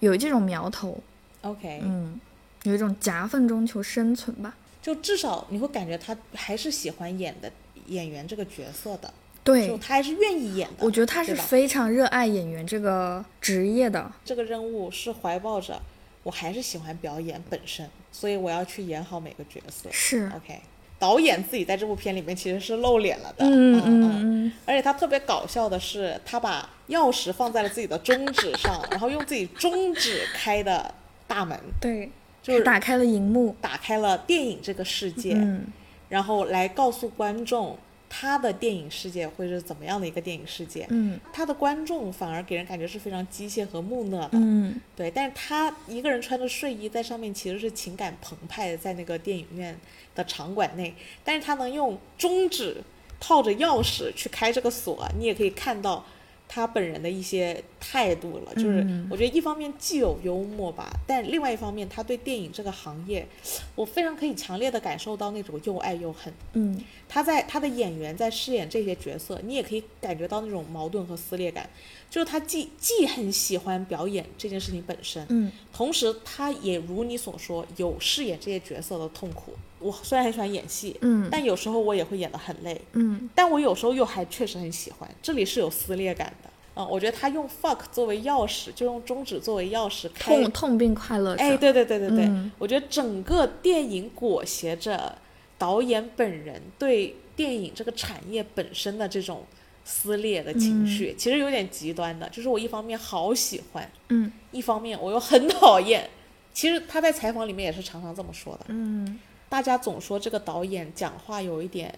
[0.00, 0.98] 有这种苗头
[1.42, 2.20] ，OK，、嗯，
[2.64, 4.54] 有一种夹缝中求生存吧。
[4.80, 7.50] 就至少你会感觉他还是喜欢演的
[7.86, 9.14] 演员这个角色的，
[9.44, 10.84] 对就，他还是愿意演的。
[10.84, 14.10] 我觉得他是非常热爱演员这个职业的。
[14.24, 15.80] 这个任务是怀抱着
[16.24, 19.88] 我还是喜欢表演本身，所以我要去演好每个角色。
[19.92, 20.60] 是，OK，
[20.98, 30.94] 导演自己在这部片里面其实是露脸了的，嗯嗯嗯嗯，而且他特别搞笑的是，他把钥匙放在了自己的中指上，然后用自己中指开的
[31.26, 32.10] 大门，对，
[32.42, 33.56] 就是打开了荧幕。
[33.60, 35.64] 打开了电影这个世界，嗯，
[36.08, 37.78] 然后来告诉观众
[38.08, 40.86] 他的电影世界会是怎么样的一个电影世界。
[40.90, 49.78] 嗯他的观众反而给人感觉是非常机械和木讷的，嗯，对，但是他一个人穿着睡衣在上面，其实是情感澎湃的，在那个电影院
[50.14, 52.76] 的场馆内，但是他能用中指
[53.18, 56.04] 套着钥匙去开这个锁，你也可以看到
[56.54, 58.54] 他本人的一些态度了。
[58.56, 63.26] 就是嗯我觉得一方面既有幽默吧，但另外一方面，他对电影这个行业，
[63.74, 66.32] 我非常可以强烈的感受到那种又爱又恨。
[66.52, 71.68] 嗯他在他的演员在饰演这些角色，你也可以感觉到那种矛盾和撕裂感，
[72.10, 79.52] 就是他既既很喜欢表演这件事情本身，嗯同时他也如你所说有饰演这些角色的痛苦。
[79.82, 86.50] 我虽然很喜欢演戏，嗯但有时候我也会演得很累，嗯但我有时候又还确实很喜欢，这里是有撕裂感的。
[86.74, 91.42] 嗯，我觉得他用 fuck 作为钥匙，就用中指作为钥匙开痛痛并快乐着。
[91.42, 95.14] 哎，对对对对对，嗯我觉得整个电影裹挟着
[95.58, 99.44] 导演本人对电影这个产业本身的这种
[99.84, 102.26] 撕裂的情绪，其实有点极端的。
[102.30, 106.08] 就是我一方面好喜欢，嗯一方面我又很讨厌。
[106.54, 108.66] 其实他在采访里面也是常常这么说的。
[108.68, 109.18] 嗯
[109.52, 111.94] 大家总说这个导演讲话有一点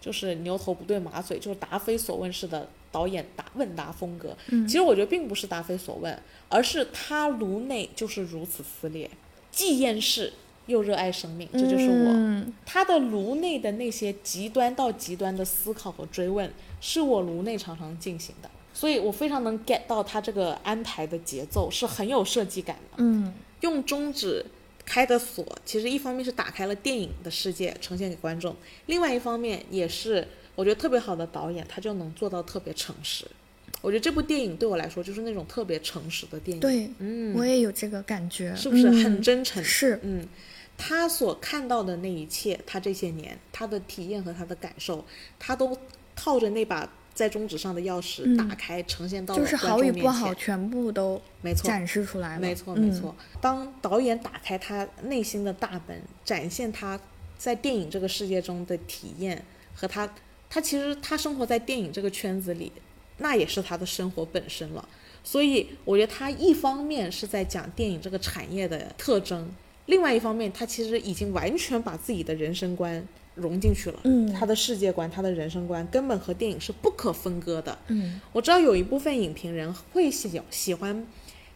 [0.00, 4.36] 就是牛头不对马嘴，就是答非所问式的导演答问答风格。
[4.50, 6.16] 嗯其实我觉得并不是答非所问，
[6.48, 9.10] 而是他颅内就是如此撕裂，
[9.50, 10.32] 既厌世
[10.66, 12.12] 又热爱生命，这就是我。
[12.14, 16.48] 嗯他的颅内的那些极端到极端的思考和追问，
[16.80, 22.98] 是我颅内常常进行的，所以我非常能 get 到他这个安排的节奏是很有设计感的。
[22.98, 24.44] 嗯用中指
[24.84, 28.52] 开的锁，其实一方面是打开了电影的世界，呈现给观众；
[28.86, 33.24] 另外一方面也是我觉得特别好的导演，他就能做到特别诚实。
[33.80, 39.64] 我觉得这部电影对我来说就是那种特别诚实的电影，对，嗯，我也有这个感觉，是不是很嗯真诚？
[39.64, 40.28] 是，嗯，
[40.78, 45.04] 他所看到的那一切，他这些年他的体验和他的感受，
[45.38, 45.76] 他都
[46.14, 52.40] 套着那把在中指上的钥匙嗯打开，呈现到了就是观好与不好全部都没错，展示出来了。
[52.40, 53.14] 没错，嗯没错。
[53.40, 56.98] 当导演打开他内心的大门，展现他
[57.36, 59.44] 在电影这个世界中的体验
[59.74, 60.08] 和他，
[60.48, 62.72] 他其实他生活在电影这个圈子里，
[63.18, 64.88] 那也是他的生活本身了。
[65.24, 69.48] 所以我觉得他一方面是在讲电影这个产业的特征，
[69.86, 74.00] 另外一方面他其实已经完全把自己的人生观融进去了。
[74.04, 77.78] 嗯他的世界观，他的人生观根本和电影是不可分割的。
[77.88, 81.06] 嗯我知道有一部分影评人会喜喜欢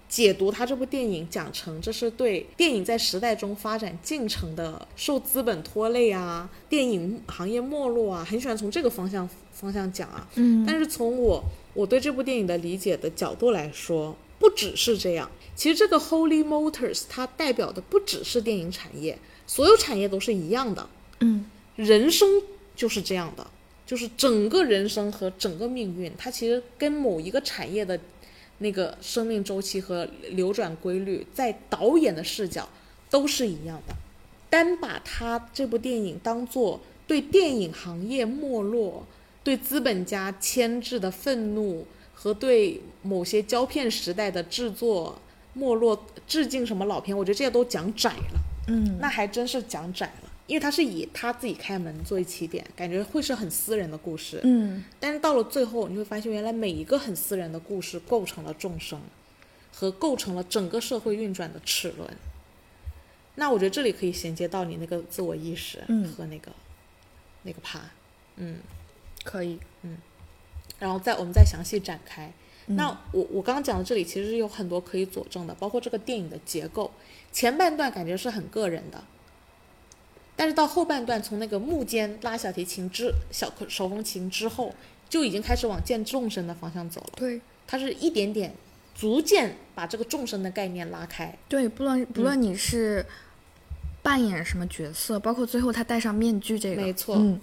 [0.09, 10.29] 解读他这部电影，讲成这是对电影在时代中发展进程的受资本拖累啊，电影行业没落啊，很喜欢从这个方向方向讲啊。
[10.37, 11.43] 嗯但是从我
[11.75, 15.29] 我对这部电影的理解的角度来说，不只是这样。
[15.55, 20.89] 其实这个 Holy Motors 它代表的不只是电影产业，所有产业都是一样的。
[21.21, 22.29] 嗯人生
[22.75, 23.47] 就是这样的，
[23.87, 27.99] 就是整个人生和整个命运，它其实跟某一个产业的
[28.59, 32.69] 那个生命周期和流转规律，在导演的视角
[33.11, 33.95] 都是一样的。
[34.49, 39.05] 单把他这部电影当做对电影行业没落、
[39.45, 45.21] 对资本家牵制的愤怒和对某些胶片时代的制作
[45.53, 48.41] 没落致敬什么老片，我觉得这些都讲窄了。
[48.69, 54.41] 嗯那还真是讲窄了，因为他是以他自己开门作为起点，感觉会是很私人的故事。
[54.45, 59.01] 嗯但是到了最后，你会发现，原来每一个很私人的故事构成了众生，
[59.73, 62.09] 和构成了整个社会运转的齿轮。
[63.35, 66.51] 那我觉得这里可以衔接到你那个自我意识嗯和那个、
[67.43, 67.81] 那个趴，
[68.37, 68.61] 嗯，
[69.25, 69.59] 可以。
[69.83, 69.99] 嗯
[70.79, 72.33] 然后再我们再详细展开。
[72.67, 76.91] 嗯那我我刚刚讲的这里其实有很多可以佐证的，包括这个电影的结构，
[77.33, 79.05] 前半段感觉是很个人的，
[80.37, 84.75] 但是到后半段从那个木间拉小提琴之小手风琴之后，
[85.09, 87.13] 就已经开始往见众生的方向走了。
[87.17, 88.53] 对它是一点点
[88.95, 91.37] 逐渐把这个众生的概念拉开。
[91.49, 93.05] 对，不论嗯不论你是
[94.03, 97.41] 扮演什么角色，包括最后他戴上面具这个，没错嗯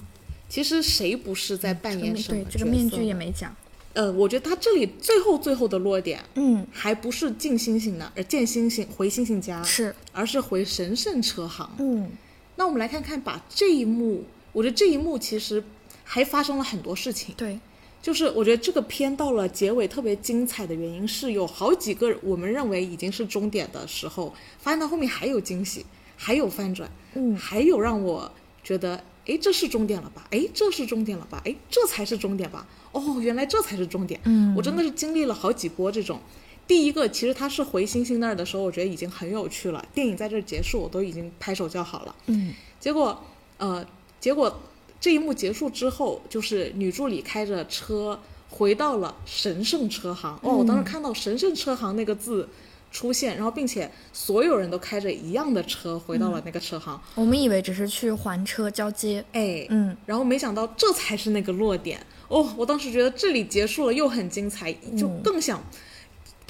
[0.48, 3.56] 其实谁不是在扮演什么对，这个角面具也没讲。
[3.94, 11.70] 呃，我觉得他这里最后最后的落点嗯，还不是进星星呢，而见星星回星星家，是，而是回神圣车行。
[11.80, 12.10] 嗯
[12.56, 15.63] 那我们来看看，把这一幕，我觉得这一幕其实
[16.04, 17.34] 还发生了很多事情。
[17.36, 17.60] 对，
[18.02, 25.86] 就是我觉得这个片到了结尾特别精彩的原因是有好几个我们认为已经是终点的时候，发现到后面还有惊喜，
[26.16, 28.32] 还有翻转，嗯还有让我
[28.63, 30.28] 觉得，哎，这是终点了吧？
[30.32, 31.42] 哎，这是终点了吧？
[31.46, 32.68] 哎，这才是终点吧？
[32.92, 34.20] 哦，原来这才是终点。
[34.26, 36.20] 嗯我真的是经历了好几波这种。
[36.67, 39.86] 第一个，其实他是回星星那儿的时候，我觉得已经很有趣了。
[39.93, 42.15] 电影在这儿结束，我都已经拍手叫好了。
[42.28, 43.23] 嗯结果，
[43.58, 43.86] 呃，
[44.19, 44.62] 结果
[44.99, 50.38] 这一幕结束之后，就是女助理开着车回到了神圣车行。
[50.41, 52.47] 哦，我当时看到神圣车行那个字
[52.91, 56.99] 出现，然后并且所有人都开着一样的车回到了那个车行。
[57.15, 59.23] 我们以为只是去还车交接。
[59.34, 61.99] 哎，嗯然后没想到这才是那个落点。
[62.28, 65.62] 哦，我当时觉得这里结束了又很精彩，就更想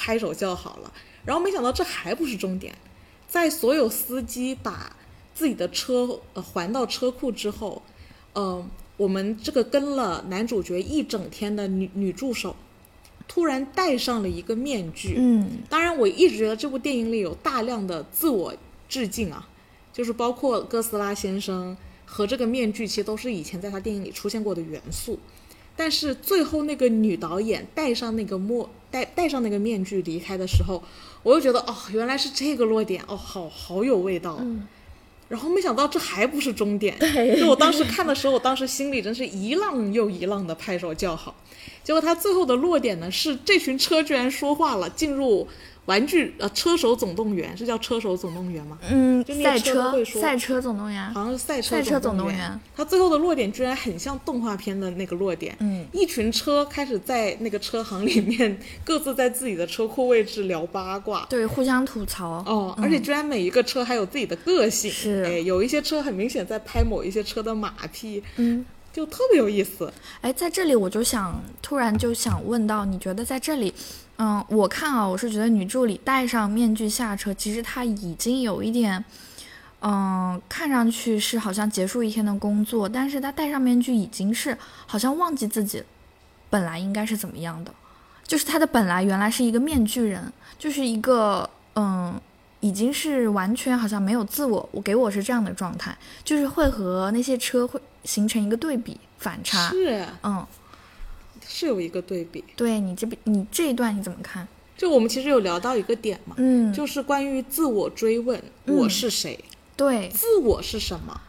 [0.04, 0.92] 拍手叫好了。
[1.24, 2.76] 然后没想到这还不是终点，
[3.26, 4.94] 在所有司机把
[5.34, 7.82] 自己的车呃还到车库之后，
[8.34, 8.62] 呃，
[8.98, 12.54] 我们这个跟了男主角一整天的女女助手，
[13.26, 15.16] 突然戴上了一个面具。
[15.18, 18.54] 嗯当然，我一直觉得这部电影里有大量的自我
[18.90, 19.48] 致敬啊，
[19.94, 25.18] 就是包括哥斯拉先生和这个面具，其实都是以前在他电影里出现过的元素。
[25.78, 30.84] 但是最后那个女导演戴上那个墨戴戴上那个面具离开的时候，
[31.24, 34.38] 我又觉得哦，原来是这个落点哦，好好有味道。
[34.40, 34.68] 嗯
[35.30, 36.96] 然后没想到这还不是终点，
[37.40, 41.34] 就我当时看的时候，我当时心里真是一浪又一浪的拍手叫好。
[41.84, 45.48] 结果他最后的落点呢，是这群车居然说话了，进入
[45.86, 48.78] 玩具呃车手总动员，是叫车手总动员吗？
[48.90, 51.14] 嗯赛车赛车总动员。
[51.14, 52.60] 好像是赛车赛车总动动员。
[52.76, 55.86] 它最后的落点居然很像动画片的那个落点，嗯。
[55.92, 61.26] 一群车开始在那个车行里面各自在自己的车库位置聊八卦。
[61.30, 62.44] 对，互相吐槽。
[62.46, 65.24] 哦，而且居然每一个车还有自己的个性，是。
[65.26, 69.92] 哎，有一些车很明显在拍某一些车的马屁，嗯，就特别有意思。
[70.22, 73.74] 哎，在这里我就想突然就想问到，你觉得在这里，
[74.18, 79.04] 嗯，我看啊，我是觉得女助理戴上面具下车，其实她已经有一点，
[79.82, 85.84] 嗯，看上去是好像结束一天的工作，但是她戴上面具已经是好像忘记自己
[86.52, 87.74] 本来应该是怎么样的，
[88.28, 92.22] 就是她的本来原来是一个面具人，就是一个嗯。
[92.64, 99.70] 已经是完全好像没有自我，我给我是这样的状态，就是会和那些车会形成一个对比反差。
[99.70, 100.46] 是嗯，
[101.48, 104.48] 是有一个对比，对你这边你这一段你怎么看？
[104.76, 109.44] 就我们其实有聊到一个点嘛，嗯，就是关于自我追问，嗯我是谁？
[109.76, 111.22] 对，自我是什么？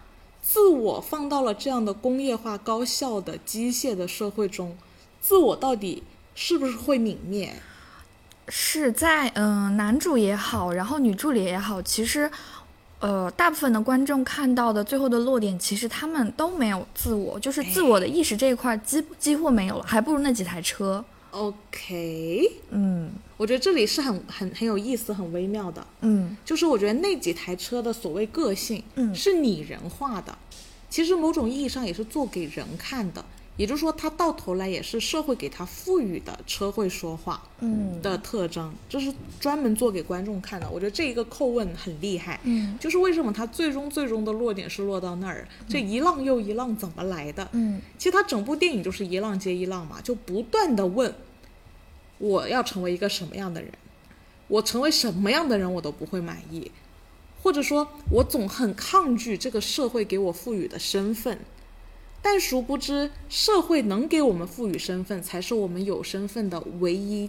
[0.42, 4.76] 自我放到了这样的工业化、高效的、机械的社会中，
[5.20, 6.02] 自我到底
[6.34, 7.54] 是不是会泯灭？
[8.48, 12.30] 是在嗯、男主也好，然后女助理也好，其实
[13.00, 21.04] 呃大部分的观众看到的最后的落点，其实他们都没有自我，就是自我的意识这一块几几乎没有了，还不如那几台车。
[21.30, 23.10] OK，嗯。
[23.36, 26.36] 我觉得这里是很很很有意思、很微妙的，嗯。
[26.44, 29.12] 就是我觉得那几台车的所谓个性，嗯。
[29.14, 30.38] 是拟人化的，
[30.88, 33.24] 其实某种意义上也是做给人看的，
[33.56, 38.02] 也就是说，它到头来也是社会给它赋予的车会说话嗯。
[38.02, 40.68] 的特征，这是专门做给观众看的。
[40.70, 42.76] 我觉得这一个叩问很厉害，嗯。
[42.80, 47.48] 就是为什么它最终最终的落点是落到那儿，这一浪又一浪怎么来的？
[47.52, 47.80] 嗯。
[47.96, 51.14] 其实它整部电影就是一浪接一浪嘛，就不断的问，
[52.18, 53.70] 我要成为一个什么样的人，
[54.48, 56.70] 我成为什么样的人我都不会满意，
[57.40, 61.38] 或者说，我总很抗拒这个社会给我赋予的身份，
[62.26, 67.28] 但殊不知，社会能给我们赋予身份，才是我们有身份的唯一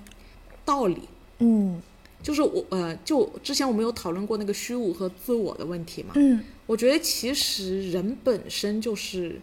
[0.63, 1.01] 道理。
[1.39, 1.81] 嗯
[2.23, 9.39] 就是我呃，就之前我们有讨论过那个虚无和自我的问题嘛，嗯我觉得其实人本身就是，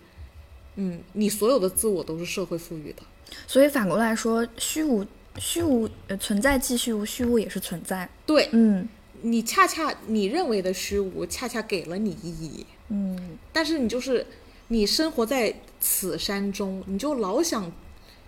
[0.76, 3.02] 嗯，你所有的自我都是社会赋予的。
[3.46, 8.08] 所以反过来说，虚无虚无呃存在即虚无，虚无也是存在。
[8.24, 8.88] 对嗯
[9.20, 14.26] 你恰恰你认为的虚无，恰恰给了你意义，嗯但是你就是
[14.68, 17.70] 你生活在此山中，你就老想，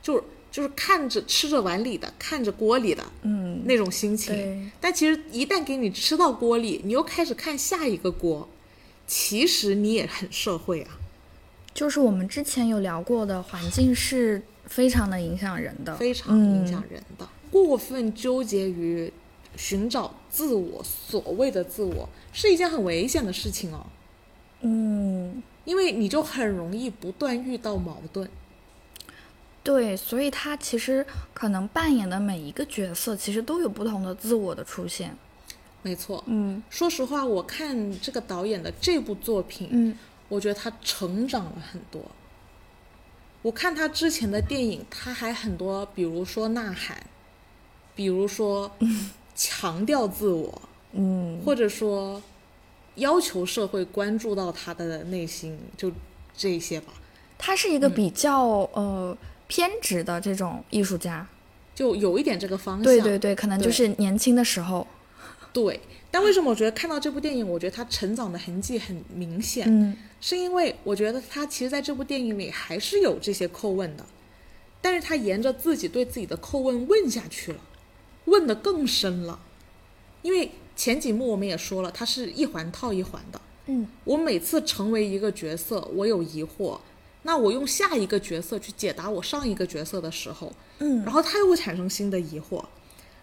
[0.03, 4.71] 就是就是看着吃着碗里的，看着锅里的嗯，那种心情。
[4.81, 8.49] 但其实一旦给你吃到锅里，你又开始看下一个锅，
[9.07, 10.99] 其实你也很社会啊。
[11.73, 17.29] 就是我们之前有聊过的，环境是非常的影响人的，非常影响人的。
[17.51, 19.13] 过分纠结于
[19.57, 23.87] 寻找自我，所谓的自我是一件很危险的事情哦。
[24.61, 25.43] 嗯。
[25.65, 28.29] 因为你就很容易不断遇到矛盾。
[29.63, 35.17] 对，所以他其实可能扮演的每一个角色，其实都有不同的自我的出现。
[35.83, 39.99] 没错，嗯说实话，我看这个导演的这部作品，嗯
[40.29, 42.03] 我觉得他成长了很多。
[43.43, 46.97] 我看他之前的电影，他还很多，比如说《呐喊》，
[47.95, 48.71] 比如说
[49.35, 50.63] 强调自我，
[50.93, 52.23] 嗯或者说
[52.97, 55.91] 要求社会关注到他的内心，就
[56.37, 56.93] 这些吧。
[57.39, 58.43] 他是一个比较、
[58.73, 59.17] 呃
[59.47, 61.27] 偏执的这种艺术家。
[61.75, 62.85] 就有一点这个方向。
[62.85, 64.87] 对对对，可能就是年轻的时候。
[65.53, 65.79] 对
[66.11, 69.67] 但为什么我觉得看到这部电影，我觉得他成长的痕迹很明显？
[69.69, 74.07] 嗯是因为我觉得他其实在这部电影里还是有这些叩问的，
[74.81, 77.59] 但是他沿着自己对自己的叩问问下去了，
[78.25, 79.39] 问的更深了。
[80.23, 83.41] 因为前几幕我们也说了，它是一环套一环的。
[83.67, 86.79] 嗯我每次成为一个角色，我有疑惑，
[87.23, 92.63] 那我用下一个角色去解答我上一个角色的时候，嗯然后他又会产生新的疑惑，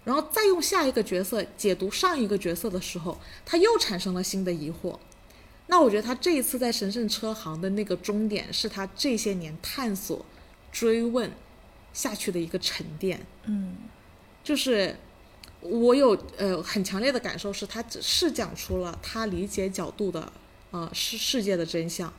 [0.03, 4.97] 然后再用下一个角色解读上一个角色的时候，他又产生了新的疑惑。
[5.67, 10.25] 那我觉得他这一次在神圣车行的那个终点，是他这些年探索、
[10.71, 11.31] 追问
[11.93, 13.25] 下去的一个沉淀。
[13.45, 13.75] 嗯
[14.43, 14.97] 就是
[15.61, 20.31] 我有呃很强烈的感受，是他只是讲出了他理解角度的
[20.71, 22.11] 啊世世界的真相，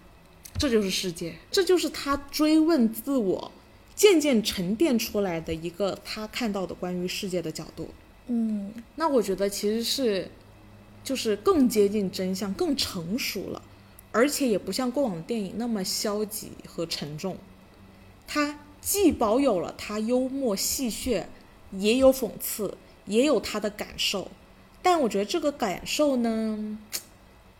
[0.59, 3.51] 这就是世界，这就是他追问自我，
[3.95, 7.89] 渐渐沉淀出来的一个他看到的关于世界的角度。
[8.29, 10.31] 嗯那我觉得其实是，
[11.03, 13.61] 就是更接近真相，更成熟了，
[14.13, 17.37] 而且也不像过往的电影那么消极和沉重。
[18.29, 21.25] 他既保有了他幽默戏谑，
[21.73, 22.77] 也有讽刺，
[23.07, 24.31] 也有他的感受，
[24.83, 26.79] 但我觉得这个感受呢，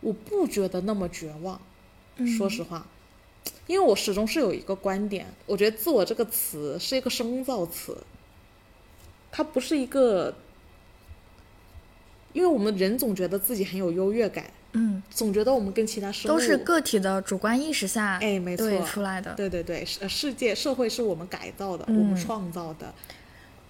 [0.01, 1.61] 我不觉得那么绝望。
[2.39, 2.87] 说实话，
[3.67, 7.97] 因为我始终是有一个观点，我觉得“自我”这个词是一个生造词，
[9.33, 10.33] 它不是一个，
[12.35, 19.35] 因为我们人总觉得自己很有优越感，嗯，总觉得我们跟其他生物都是个体的主观意识下哎，没错，出来的。
[19.35, 22.95] 对对对，世世界社会是我们改造的，嗯我们创造的，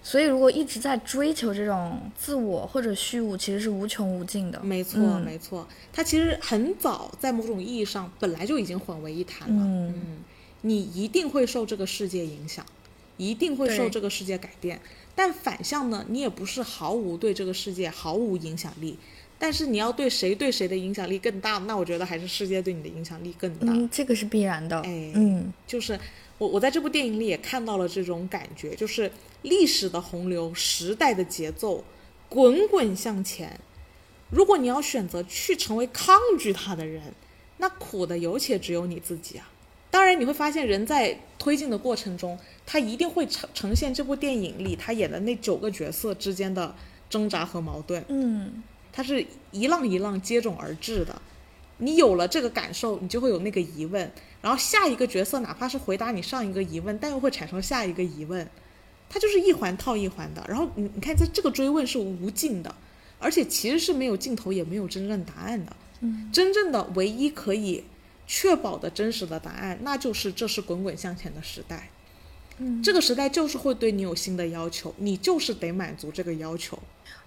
[0.03, 4.61] 所以如果一直在追求这种自我或者虚无，其实是无穷无尽的。
[4.61, 5.65] 没错、嗯没错。
[5.93, 9.63] 它其实很早在某种意义上本来就已经混为一谈了。
[9.63, 10.17] 嗯
[10.65, 12.65] 你一定会受这个世界影响，
[13.17, 14.79] 一定会受这个世界改变。
[15.13, 18.97] 但反向呢，你也不是毫无对这个世界毫无影响力。
[19.37, 23.67] 但是你要对谁对谁的影响力更大，那我觉得还是世界对你的影响力更大。
[23.73, 24.79] 嗯，这个是必然的。
[24.81, 25.99] 哎嗯就是
[26.37, 29.11] 我我在这部电影里也看到了这种感觉，就是
[29.43, 31.83] 历史的洪流，时代的节奏，
[32.27, 33.59] 滚滚向前。
[34.31, 37.13] 如果你要选择去成为抗拒它的人，
[37.57, 39.47] 那苦的有且只有你自己啊。
[39.91, 46.75] 当然，你会发现人在推进的过程中，他一定会呈呈现这部电影里他演的那九个角色之间的
[47.09, 48.03] 挣扎和矛盾。
[48.07, 51.21] 嗯它是一浪一浪接踵而至的。
[51.77, 58.47] 你有了这个感受，你就会有那个疑问，然后下一个角色哪怕是回答你上一个疑问，但又会产生下一个疑问，
[59.13, 60.43] 它就是一环套一环的。
[60.49, 62.73] 然后你你看，在这个追问是无尽的，
[63.19, 65.75] 而且其实是没有尽头，也没有真正答案的。
[65.99, 67.83] 嗯，真正的唯一可以
[68.25, 71.89] 确保的真实的答案，那就是这是滚滚向前的时代。
[72.57, 76.79] 嗯，这个时代就是会对你有新的要求，你就是得满足这个要求。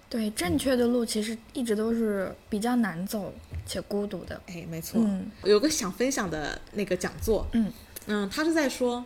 [0.09, 3.33] 对，正确的路其实一直都是比较难走
[3.65, 4.41] 且孤独的。
[4.47, 5.01] 哎，没错。
[5.01, 7.71] 嗯有个想分享的那个讲座，嗯
[8.05, 9.03] 嗯，他是在说，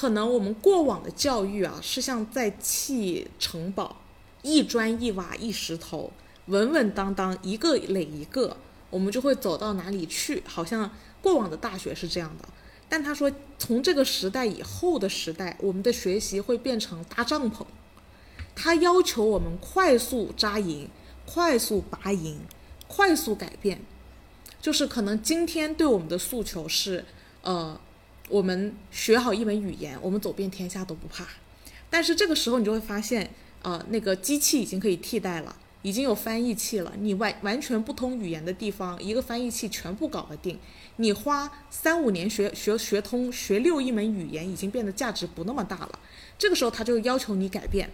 [0.00, 4.00] 可能我们过往的教育啊，是像在砌城堡，
[4.40, 6.10] 一砖一瓦一石头，
[6.46, 8.56] 稳稳当当，一个垒一个，
[8.88, 10.90] 我们就会走到哪里去，好像
[11.20, 12.48] 过往的大学是这样的。
[12.88, 17.66] 但他说，从这个时代以后的时代，我们的学习会变成搭帐篷，
[18.54, 20.88] 他要求我们快速扎营、
[21.26, 22.40] 快速拔营、
[22.88, 23.82] 快速改变。
[24.62, 27.04] 就是可能今天对我们的诉求是，
[27.42, 27.78] 呃，
[28.30, 31.26] 我们学好一门语言，我们走遍天下都不怕。
[31.90, 33.28] 但是这个时候你就会发现，
[33.62, 36.92] 呃，那个机器已经可以替代了，已经有翻译器了。
[36.98, 40.56] 你完完全不通语言的地方，一个翻译器全部搞得定。
[40.96, 45.98] 你花三五年学学学通学六一门语言，已经变得价值不那么大了。
[46.38, 47.90] 这个时候他就要求你改变，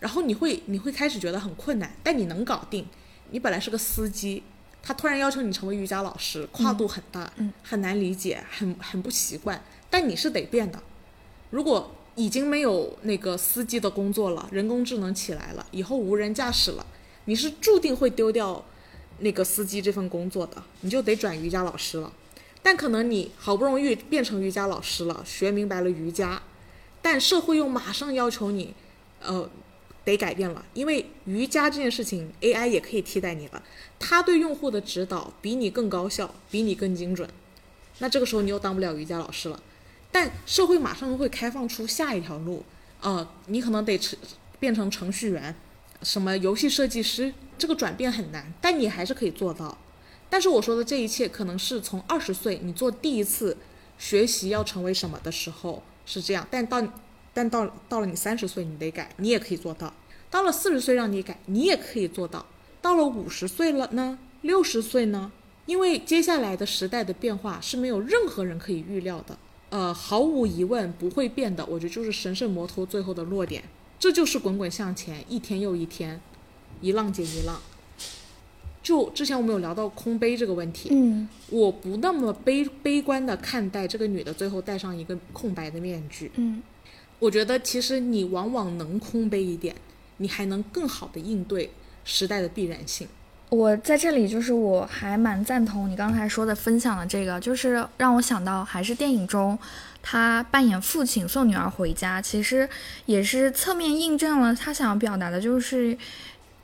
[0.00, 2.84] 然后你会你会开始觉得很困难，但你能搞定。
[3.30, 4.42] 你本来是个司机，
[4.88, 9.62] 他突然要求你成为瑜伽老师，跨度很大，嗯很难理解，很很不习惯。
[9.90, 10.82] 但你是得变的。
[11.50, 16.86] 如果已经没有那个司机的工作了，人工智能起来了，以后无人驾驶了，
[17.26, 18.64] 你是注定会丢掉
[19.18, 22.10] 那个司机这份工作的，你就得转瑜伽老师了。
[22.62, 26.40] 但可能你好不容易变成瑜伽老师了，学明白了瑜伽，
[27.02, 28.74] 但社会又马上要求你，
[29.20, 29.50] 呃，
[30.10, 33.62] 得改变了，因为瑜伽这件事情 AI 也可以替代你了，
[33.98, 37.28] 它对用户的指导比你更高效，比你更精准。
[37.98, 39.62] 那这个时候你又当不了瑜伽老师了，
[40.10, 42.64] 但社会马上会开放出下一条路，
[43.00, 44.18] 呃，你可能得成
[44.60, 45.54] 变成程序员，
[46.02, 49.76] 什么游戏设计师，这个转变很难，但你还是可以做到。
[50.30, 53.56] 但是我说的这一切，可能是从二十岁你做第一次
[53.98, 56.80] 学习要成为什么的时候是这样，但到
[57.32, 59.88] 但到到了你三十岁你得改，你也可以做到；
[60.30, 62.44] 到了四十岁让你改，你也可以做到；
[62.80, 65.32] 到了五十岁了呢，六十岁呢？
[65.66, 71.64] 因为接下来的时代的变化是没有任何人可以预料的，呃，毫无疑问不会变的。
[71.66, 73.62] 我觉得就是神圣摩托最后的落点，
[73.98, 76.20] 这就是滚滚向前，一天又一天，
[76.80, 77.60] 一浪接一浪。
[78.82, 86.32] 就之前我们有聊到空杯这个问题，嗯我不那么悲悲观的看待这个女的最后戴上一个空白的面具。
[86.36, 86.62] 嗯
[87.18, 89.74] 我觉得其实你往往能空杯一点，
[90.18, 91.70] 你还能更好的应对
[92.04, 93.08] 时代的必然性。
[93.50, 99.58] 我在这里就是我还蛮赞同你刚才说的分享的这个，就是让我想到还是电影中
[100.02, 102.68] 他扮演父亲送女儿回家，其实
[103.06, 105.96] 也是侧面印证了他想要表达的就是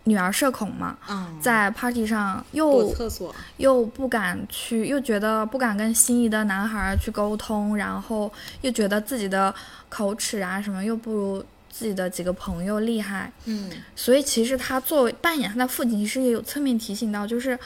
[0.04, 8.30] 女儿社恐嘛，嗯，在 party 上又厕所，又不敢去，又觉得不敢跟心仪的男孩儿去沟通，然后
[8.60, 9.54] 又觉得自己的
[9.88, 17.58] 口齿啊什么又不如自己的几个朋友厉害，嗯，所以其实他作为扮演他的父亲，其实也有侧面提醒到，就是，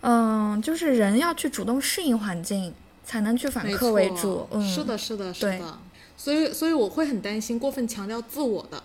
[0.00, 2.74] 嗯，就是人要去主动适应环境，
[3.04, 4.46] 才能去反客为主。
[4.50, 5.58] 嗯，是的，是的，是对。
[5.58, 5.78] 的。
[6.16, 8.82] 所以，所以我会很担心过分强调自我的。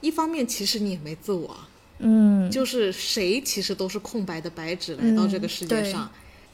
[0.00, 1.68] 一方面，其实你也没自我啊，
[1.98, 6.10] 嗯，就是谁其实都是空白的白纸来到这个世界上。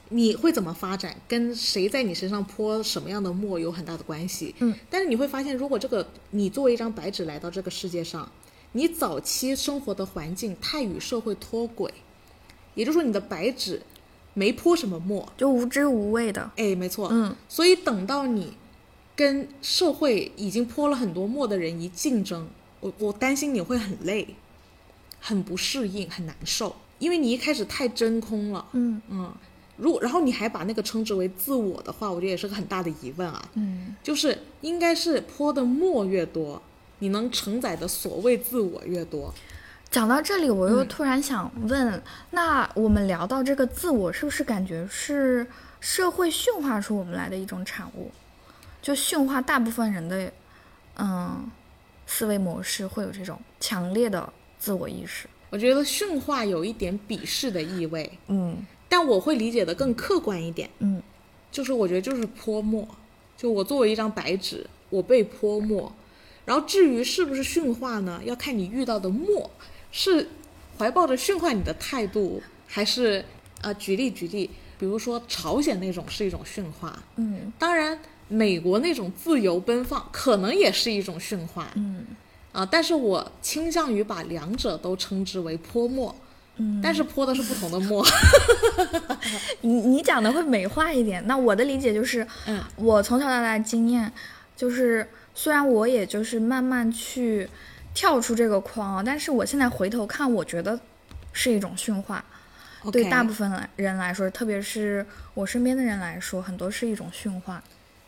[0.09, 4.53] 你会怎么发展，跟谁在你身上泼什么样的墨有很大的关系。
[4.59, 8.29] 嗯，但是你会发现，如果这个你作为一张白纸来到这个世界上，
[8.73, 11.91] 你早期生活的环境太与社会脱轨，
[12.75, 13.81] 也就是说你的白纸
[14.35, 16.51] 没泼什么墨，就无知无畏的。
[16.57, 18.53] 哎，没错，嗯，所以等到你
[19.15, 22.47] 跟社会已经泼了很多墨的人一竞争，
[22.81, 24.35] 我我担心你会很累，
[25.25, 28.65] 很不适应，很难受，因为你一开始太真空了。
[28.73, 29.33] 嗯嗯，
[29.77, 33.41] 如果然后你还把那个称之为自我的话，我觉得也是个很大的疑问啊。
[33.53, 36.61] 嗯，就是应该是泼的墨越多，
[36.99, 39.33] 你能承载的所谓自我越多。
[39.89, 45.47] 讲到这里，我嗯又突然想问，那我们聊到这个自我，是不是感觉是
[45.79, 48.11] 社会驯化出我们来的一种产物？
[48.81, 50.29] 就驯化大部分人的，
[50.97, 51.49] 嗯，
[52.05, 54.27] 思维模式会有这种强烈的
[54.63, 55.27] 自我意识。
[55.49, 58.55] 我觉得驯化有一点鄙视的意味，嗯。
[58.87, 60.69] 但我会理解的更客观一点。
[60.79, 61.03] 嗯。
[61.51, 62.87] 就是我觉得就是泼墨，
[63.35, 65.93] 就我作为一张白纸，我被泼墨，
[66.45, 69.51] 然后至于是不是驯化呢，要看你遇到的墨
[69.91, 70.29] 是
[70.77, 73.19] 怀抱着驯化你的态度，还是
[73.59, 74.49] 啊、呃举例举例，
[74.79, 77.51] 比如说朝鲜那种是一种驯化，嗯。
[77.59, 77.99] 当然
[78.29, 82.05] 美国那种自由奔放可能也是一种驯化，嗯
[82.53, 86.15] 啊、但是我倾向于把两者都称之为泼墨，
[86.57, 88.05] 嗯，但是泼的是不同的墨，
[89.61, 91.25] 你你讲的会美化一点。
[91.25, 94.11] 那我的理解就是，嗯我从小到大的经验
[94.55, 97.49] 就是，虽然我也就是慢慢去
[97.93, 100.79] 跳出这个框啊，但是我现在回头看，我觉得
[101.31, 102.23] 是一种驯化。
[102.91, 107.63] 对大部分来人来说，特别是我身边的人来说，很多是一种驯化。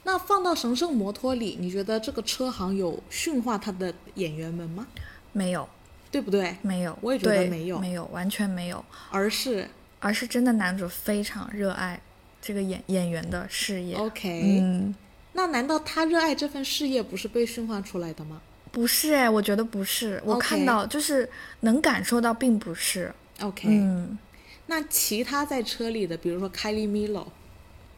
[0.05, 4.87] 那放到神圣摩托里，你觉得这个车行有驯化他的演员们吗？
[5.33, 5.67] 没有，
[6.11, 6.55] 对不对？
[6.61, 7.79] 没有，我也觉得没有。
[7.79, 9.67] 没有，完全没有，而是？
[9.99, 11.99] 而是真的男主非常热爱
[12.39, 13.95] 这个演演员的事业。
[13.95, 14.93] OK，、嗯，
[15.33, 18.39] 那难道他热爱这份事业不是被驯化出来的吗？
[18.71, 21.27] 不是哎，我觉得不是，我看到就是
[21.61, 23.11] 能感受到，并不是。
[23.41, 24.15] ？OK，、嗯，
[24.67, 27.27] 那其他在车里的，比如说凯莉米洛，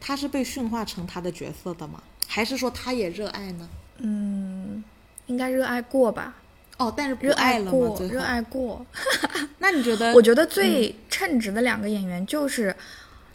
[0.00, 2.02] 他是被驯化成他的角色的吗？
[2.26, 3.68] 还是说他也热爱呢？
[3.98, 4.84] 嗯，
[5.26, 6.36] 应该热爱过吧？
[6.76, 7.70] 哦，但是热爱了？
[7.70, 8.84] 过，热爱过。
[9.58, 10.12] 那你觉得？
[10.14, 12.74] 我觉得最称职的两个演员就是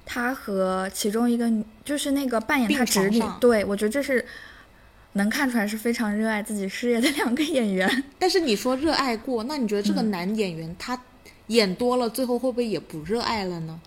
[0.05, 3.21] 他和其中一个女，就是那个扮演他侄女。
[3.41, 4.25] 对，我觉得这是
[5.13, 8.03] 能看出来是非常热爱自己事业的两个演员。
[8.17, 10.97] 但是你说热爱过，那你觉得这个男演员、他
[11.47, 13.77] 演多了，最后会不会也不热爱了呢？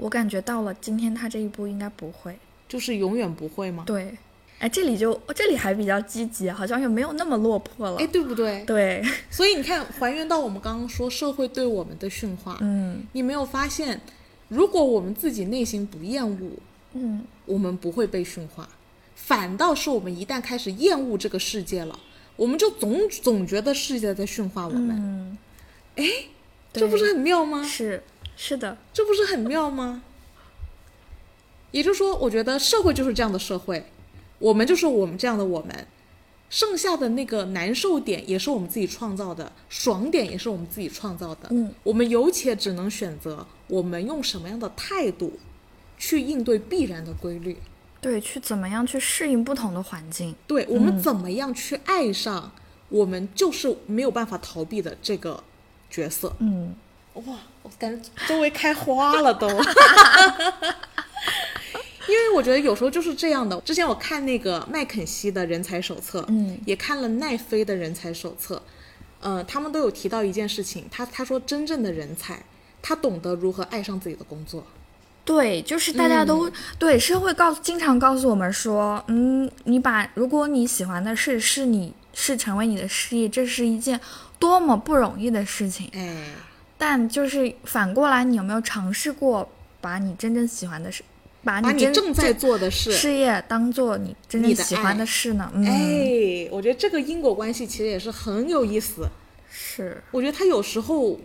[0.00, 2.36] 我感觉到了今天他这一步应该不会。
[2.66, 3.82] 就是永远不会吗？
[3.84, 4.16] 对，
[4.60, 8.06] 哎，这里就这里还比较积极，好像又没有那么落魄了哎，。
[8.06, 8.64] 对不对？
[8.64, 14.00] 对，所以你看，还原到我们刚刚说社会对我们的驯化，嗯你没有发现，
[14.46, 16.50] 如果我们自己内心不厌恶，
[16.92, 18.68] 嗯，我们不会被驯化，
[19.16, 21.98] 反倒是我们一旦开始厌恶这个世界了，
[22.36, 24.90] 我们就总总觉得世界在驯化我们。
[24.90, 25.38] 嗯，
[25.96, 26.04] 哎、
[26.72, 27.64] 这不是很妙吗？
[27.64, 28.00] 是
[28.42, 30.02] 是的，这不是很妙吗？
[31.72, 33.84] 也就是说，我觉得社会就是这样的社会，
[34.38, 35.86] 我们就是我们这样的我们，
[36.48, 41.48] 剩下的那个难受点也是我们自己创造的，爽点也是我们自己创造的。
[41.50, 45.38] 嗯，我们有且只能选择我们用什么样的态度
[45.98, 47.58] 去应对必然的规律。
[48.00, 50.34] 对，去怎么样去适应不同的环境。
[50.46, 52.50] 对我们怎么样去爱上
[52.88, 55.44] 我们就是没有办法逃避的这个
[55.90, 56.34] 角色。
[56.38, 56.74] 嗯，
[57.12, 59.48] 哇，我感觉周围开花了都。
[62.08, 63.60] 因为我觉得有时候就是这样的。
[63.60, 68.60] 之前我看那个麦肯锡的人才手册，嗯，也看了奈飞的人才手册，
[69.20, 72.42] 呃，他们都有提到一件事情，他他说真正的人才，
[72.82, 74.66] 他懂得如何爱上自己的工作。
[75.24, 84.00] 对，就是大家都、对社会告经常告诉我们说，嗯，你把如果你喜欢的事是你是成为你的事业，这是一件
[84.40, 85.88] 多么不容易的事情。
[85.92, 86.24] 哎，
[86.80, 89.46] 但就是反过来，你有没有尝试过
[89.82, 91.04] 把你真正喜欢的事，
[91.44, 95.52] 把把你正在做的事，事业当做你真正喜欢的事呢？
[95.54, 99.06] 嗯，哎，我觉得这个因果关系其实也是很有意思。
[99.50, 101.20] 是，我觉得他有时候，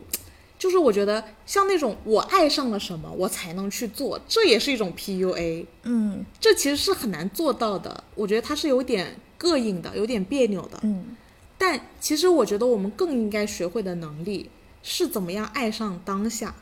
[0.60, 8.04] 就是我觉得像那种我爱上了什么，我才能去做，这也是一种 PUA，嗯这其实是很难做到的。
[8.16, 10.80] 我觉得它是有点膈应的，有点别扭的。
[10.84, 11.16] 嗯
[11.58, 14.50] 但其实我觉得我们更应该学会的能力
[14.88, 16.54] 是怎么样爱上当下，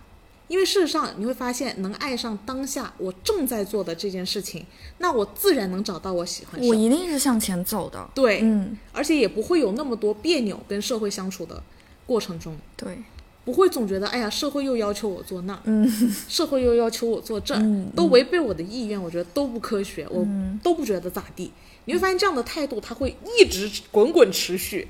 [0.48, 4.66] 因为事实上你会发现，能爱上当下我正在做的这件事情，
[5.00, 6.62] 那我自然能找到我喜欢。
[6.66, 8.10] 我一定是向前走的。
[8.16, 11.62] 对，嗯，而且也不会有那么多别扭跟社会相处的
[12.06, 12.56] 过程中。
[12.78, 12.98] 对，
[13.44, 15.86] 不会总觉得，哎呀，社会又要求我做那，嗯
[16.30, 20.26] 社会又要求我做这，嗯都违背我的意愿，我觉得都不科学，我
[20.64, 21.52] 都不觉得咋地。
[21.86, 24.88] 你会发现这样的态度，它会一直滚滚持续。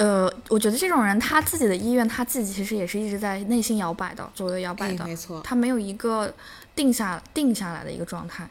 [0.00, 5.42] 呃，我觉得这种人他自己的意愿，他自己其实也是一直在内心摇摆的，左右摇摆哎，的，没错。
[5.42, 6.32] 他没有一个
[6.74, 8.48] 定下定下来的一个状态。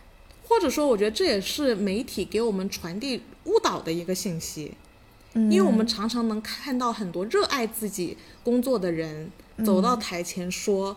[0.47, 4.75] 或者说，我觉得这也是媒体给我们传递误导的一个信息，
[5.33, 9.31] 嗯，因为我们常常能看到很多热爱自己工作的人
[9.65, 10.95] 走到台前说：“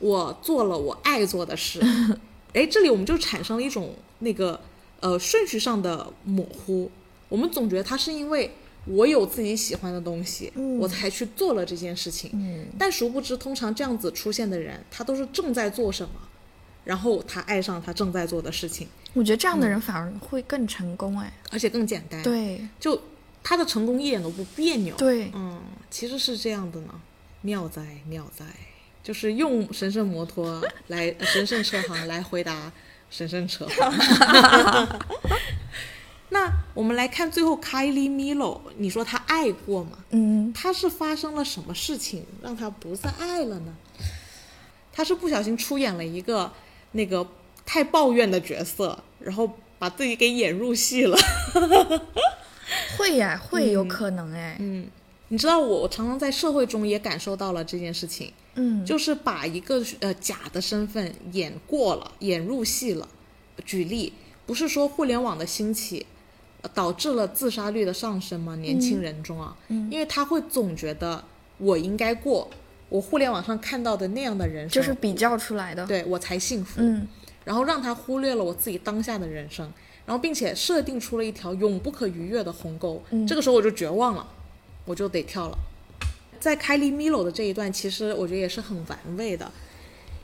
[0.00, 1.78] 我做了我爱做的事。
[2.54, 4.58] ”哎，这里我们就产生了一种那个
[5.00, 6.90] 呃顺序上的模糊。
[7.28, 8.50] 我们总觉得他是因为
[8.86, 12.30] 我有自己喜欢的东西，嗯我才去做了这件事情。
[12.34, 16.14] 嗯但殊不知，通常这样子出现的人，他都是正在做什么，
[16.84, 21.32] 然后他爱上他正在做的事情，我觉得这样的人反而会更成功哎。
[21.50, 23.00] 而且更简单。，对就
[23.42, 24.94] 他的成功一点都不别扭。
[24.96, 25.60] 对，嗯，
[25.90, 27.00] 其实是这样的呢，
[27.42, 28.44] 妙哉妙哉，
[29.02, 32.72] 就是用神圣摩托来呃神圣车行来回答
[33.10, 34.88] 神圣车行。
[36.30, 39.98] 那我们来看最后 Kylie Milo，你说她爱过吗？
[40.10, 43.74] 嗯她是发生了什么事情让她不再爱了呢？
[44.92, 46.52] 她是不小心出演了一个
[46.92, 47.26] 那个
[47.66, 51.16] 太抱怨的角色，然后把自己给演入戏了。
[52.96, 54.56] 会呀，会有可能哎。
[54.60, 54.88] 嗯，
[55.28, 63.08] 你知道我我常常在社会中也感受到了这件事情，嗯，就是把一个呃假的身份演过了，演入戏了。
[63.64, 64.12] 举例，
[64.46, 66.06] 不是说互联网的兴起。
[66.62, 68.54] 呃导致了自杀率的上升吗？
[68.56, 71.22] 年轻人中啊，嗯因为他会总觉得
[71.58, 72.50] 我应该过
[72.88, 75.86] 我互联网上看到的那样的人生，就是比较出来的。
[75.86, 76.80] 对我才幸福。
[76.80, 77.06] 嗯
[77.42, 79.64] 然后让他忽略了我自己当下的人生，
[80.04, 83.02] 然后并且设定出了一条永不可逾越的鸿沟。
[83.10, 84.28] 嗯这个时候我就绝望了，
[84.84, 85.58] 我就得跳了。
[86.38, 89.50] 在凯莉米洛的这一段，其实我觉得也是很玩味的，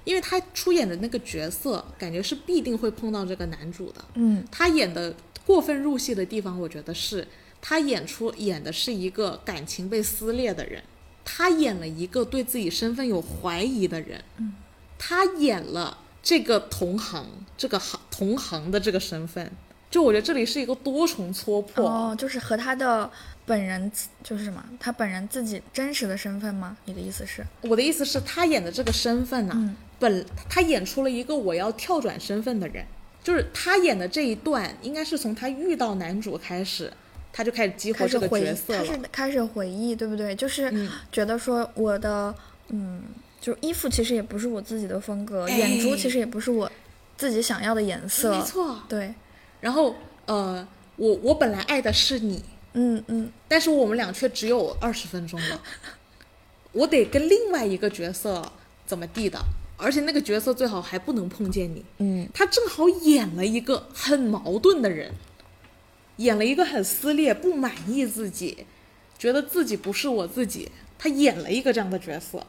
[0.05, 4.05] 因为他出演的那个角色，感觉是必定会碰到这个男主的。
[4.15, 5.15] 嗯他演的
[5.47, 7.27] 过分入戏的地方，我觉得是
[7.63, 10.83] 他演出演的是一个感情被撕裂的人，
[11.25, 14.55] 他演了一个对自己身份有怀疑的人，嗯，
[14.99, 17.25] 他演了这个同行
[17.57, 19.51] 这个行同行的这个身份，
[19.89, 21.89] 就我觉得这里是一个多重戳破。
[21.89, 23.09] 哦，就是和他的
[23.45, 23.91] 本人
[24.25, 26.77] 就是什么，他本人自己真实的身份吗？
[26.85, 27.47] 你的意思是？
[27.63, 32.85] 我的意思是，他演的这个身份呢、嗯本他演出了一个我要跳转身份的人，
[33.27, 36.93] 就是他演的这一段，应该是从他遇到男主开始，
[37.33, 38.85] 他就开始激活这个角色了。
[38.85, 39.01] 开始。
[39.11, 40.33] 开始回忆，对不对？
[40.37, 40.89] 就是嗯。
[41.11, 42.33] 觉得说我的
[42.69, 43.03] 嗯，
[43.41, 45.59] 就是衣服其实也不是我自己的风格，哎。
[45.59, 46.71] 眼珠其实也不是我
[47.17, 48.31] 自己想要的颜色。
[48.31, 49.13] 没错，对，
[49.61, 49.97] 然后
[50.27, 50.65] 呃，
[50.95, 53.29] 我我本来爱的是你，嗯嗯。
[53.49, 55.61] 但是我们俩却只有二十分钟了，
[56.71, 58.53] 我得跟另外一个角色
[58.87, 59.37] 怎么地的，
[59.77, 61.85] 而且那个角色最好还不能碰见你。
[61.99, 65.13] 嗯，他正好演了一个很矛盾的人，
[66.17, 68.67] 演了一个很撕裂、不满意自己，
[69.19, 70.71] 觉得自己不是我自己。
[70.99, 72.47] 他演了一个这样的角色，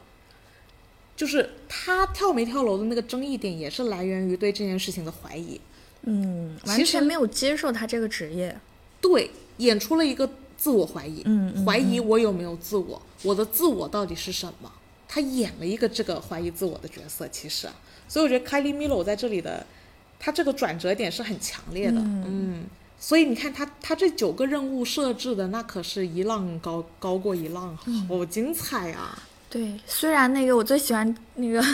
[1.14, 5.60] 就是他跳没跳楼的那个争议点，也是来源于对这件事情的怀疑。
[6.02, 8.58] 嗯，完全没有接受他这个职业。
[9.02, 14.72] 对，演出了一个自我怀疑，嗯嗯怀疑我有没有自我，我的自我到底是什么？
[15.08, 17.74] 他演了一个这个怀疑自我的角色，其实啊，
[18.06, 19.66] 所以我觉得凯莉米洛在这里的，
[20.20, 22.64] 他这个转折点是很强烈的，嗯，
[23.00, 27.76] 所以你看他他这九个任务设置的那可是一浪高高过一浪，
[28.08, 29.18] 好精彩啊！
[29.50, 31.64] 对，虽然那个我最喜欢那个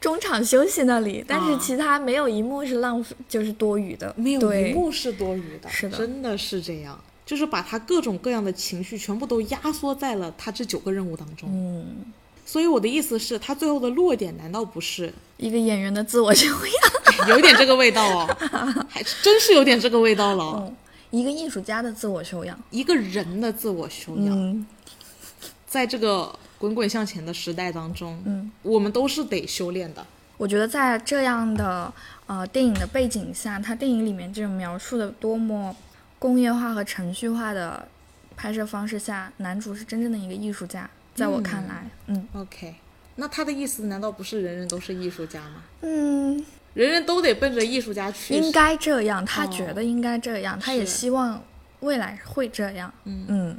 [0.00, 1.58] 中场休息那里，但是啊。
[1.60, 4.14] 其他没有一幕是浪费，就是多余的。
[4.16, 5.98] 没有一幕是多余的，是的。
[5.98, 11.50] 真的是这样，就是把他各种各样的情绪全部都压缩在了他这九个任务当中。
[11.52, 12.10] 嗯，
[12.48, 15.12] 所以我的意思是，他最后的落点难道不是？
[15.36, 18.36] 一个演员的自我修养， 有点这个味道哦？
[18.88, 20.72] 还真是有点这个味道了。
[21.10, 22.58] 一个艺术家的自我修养。
[22.70, 24.66] 一个人的自我修养，嗯。
[25.66, 30.06] 在这个滚滚向前的时代当中，嗯，我们都是得修炼的。
[30.38, 31.92] 我觉得在这样的
[32.26, 35.76] 呃电影的背景下，他电影里面这种描述的多么
[36.18, 37.86] 工业化和程序化的
[38.34, 40.88] 拍摄方式下，男主是真正的一个艺术家，
[41.18, 42.74] 在我看来，嗯 OK，
[43.16, 45.62] 那他的意思难道不是人人都是艺术家吗？
[45.82, 46.44] 嗯，
[46.74, 48.34] 人人都得奔着艺术家去？
[48.34, 51.42] 应该这样，他哦觉得应该这样，他也希望
[51.80, 53.58] 未来会这样，嗯嗯，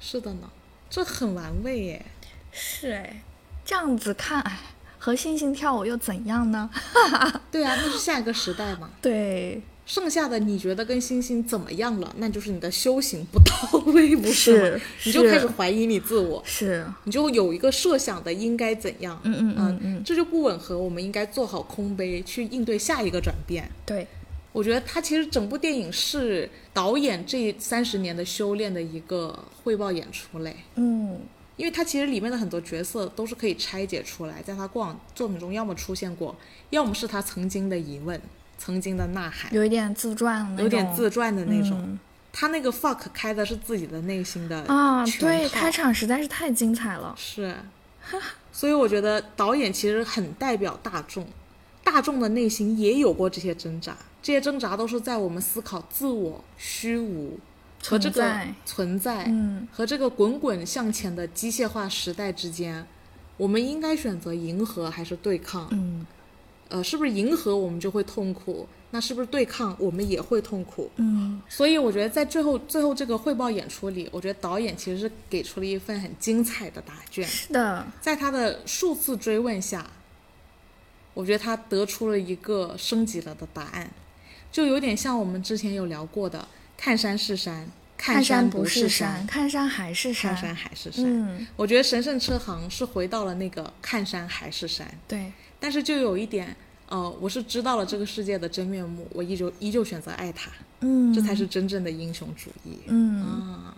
[0.00, 0.50] 是的呢，
[0.90, 2.04] 这很玩味耶。
[2.50, 3.22] 是哎，
[3.64, 4.58] 这样子看，哎，
[4.98, 6.68] 和星星跳舞又怎样呢？
[7.52, 8.90] 对啊，那是下一个时代嘛。
[9.02, 12.14] 对，剩下的你觉得跟星星怎么样了？
[12.18, 23.70] 那就是你的修行不到位，不是你就开始怀疑你自我，是，你就有一个设想的应该怎样，嗯嗯嗯嗯，这就不吻合我们应该做好空杯去应对下一个转变。
[23.86, 24.06] 对，
[24.52, 31.20] 我觉得他其实整部电影是导演这三十年的修炼的一个汇报演出嘞，嗯。
[31.56, 36.36] 因为他其实里面的很多角色都是可以拆解出来，在他过往作品中要么出现过，
[36.68, 38.20] 要么是他曾经的疑问、
[38.58, 41.72] 曾经的呐喊，有一点自传有点自传的那种。
[41.84, 41.98] 嗯。
[42.38, 47.14] 他那个 fuck 开的是自己的内心的啊，对，开场实在是太精彩了。
[47.16, 47.56] 是，
[48.52, 51.26] 所以我觉得导演其实很代表大众，
[51.82, 57.38] 大众的内心也有过这些挣扎，这些挣扎都是在我们思考自我、虚无
[57.82, 58.54] 和这个存在。
[58.66, 59.66] 存在嗯。
[59.72, 62.86] 和这个滚滚向前的机械化时代之间，
[63.38, 65.66] 我们应该选择迎合还是对抗？
[65.70, 66.06] 嗯
[66.68, 68.68] 呃，是不是迎合我们就会痛苦？
[68.90, 70.90] 那是不是对抗我们也会痛苦？
[70.96, 77.26] 嗯所以我觉得在最后最后这个汇报演出里，我觉得导演其实是给出了一份很精彩的答卷。
[77.26, 79.84] 是的，在他的数次追问下，
[81.14, 83.90] 我觉得他得出了一个升级了的答案，
[84.52, 86.46] 就有点像我们之前有聊过的
[86.76, 96.54] “看山是山，看山不是山，看山还是山看山还是山”嗯，我觉得神圣车行是回到了那个“看山还是山对，”，但是就有一点，
[96.88, 100.50] 呃，我是知道了这个世界的真面目，我依旧依旧选择爱他，
[100.80, 102.78] 嗯，这才是真正的英雄主义。
[102.88, 103.76] 嗯啊，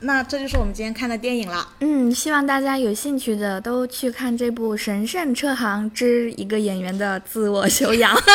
[0.00, 1.68] 那这就是我们今天看的电影了。
[1.80, 8.14] 嗯，希望大家有兴趣的都去看这部《神圣车行之一个演员的自我修养》。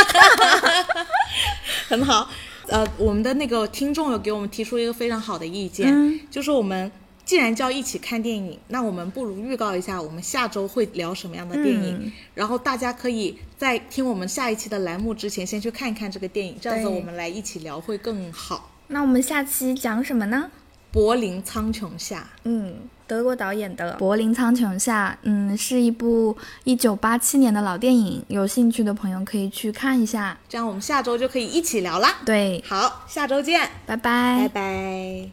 [1.87, 2.29] 很好。
[2.67, 6.91] 呃，我们的那个听众有给我们提出一个非常好的意见，嗯就是我们
[7.29, 18.71] 既然叫一起看电影，那我们不如预告一下我们下周会聊什么样的电影，嗯然后大家可以在听我们下一期的栏目之前，先去看一看这个电影，这样子我们来一起聊会更好。
[18.87, 20.49] 那我们下期讲什么呢？
[20.91, 30.35] 柏林苍穹下，嗯，德国导演的《柏林苍穹下》，嗯，是一部一九八七年的老电影，有兴趣的朋友可以去看一下。
[30.49, 32.21] 这样我们下周就可以一起聊啦。
[32.25, 35.29] 对，好，下周见，拜拜拜拜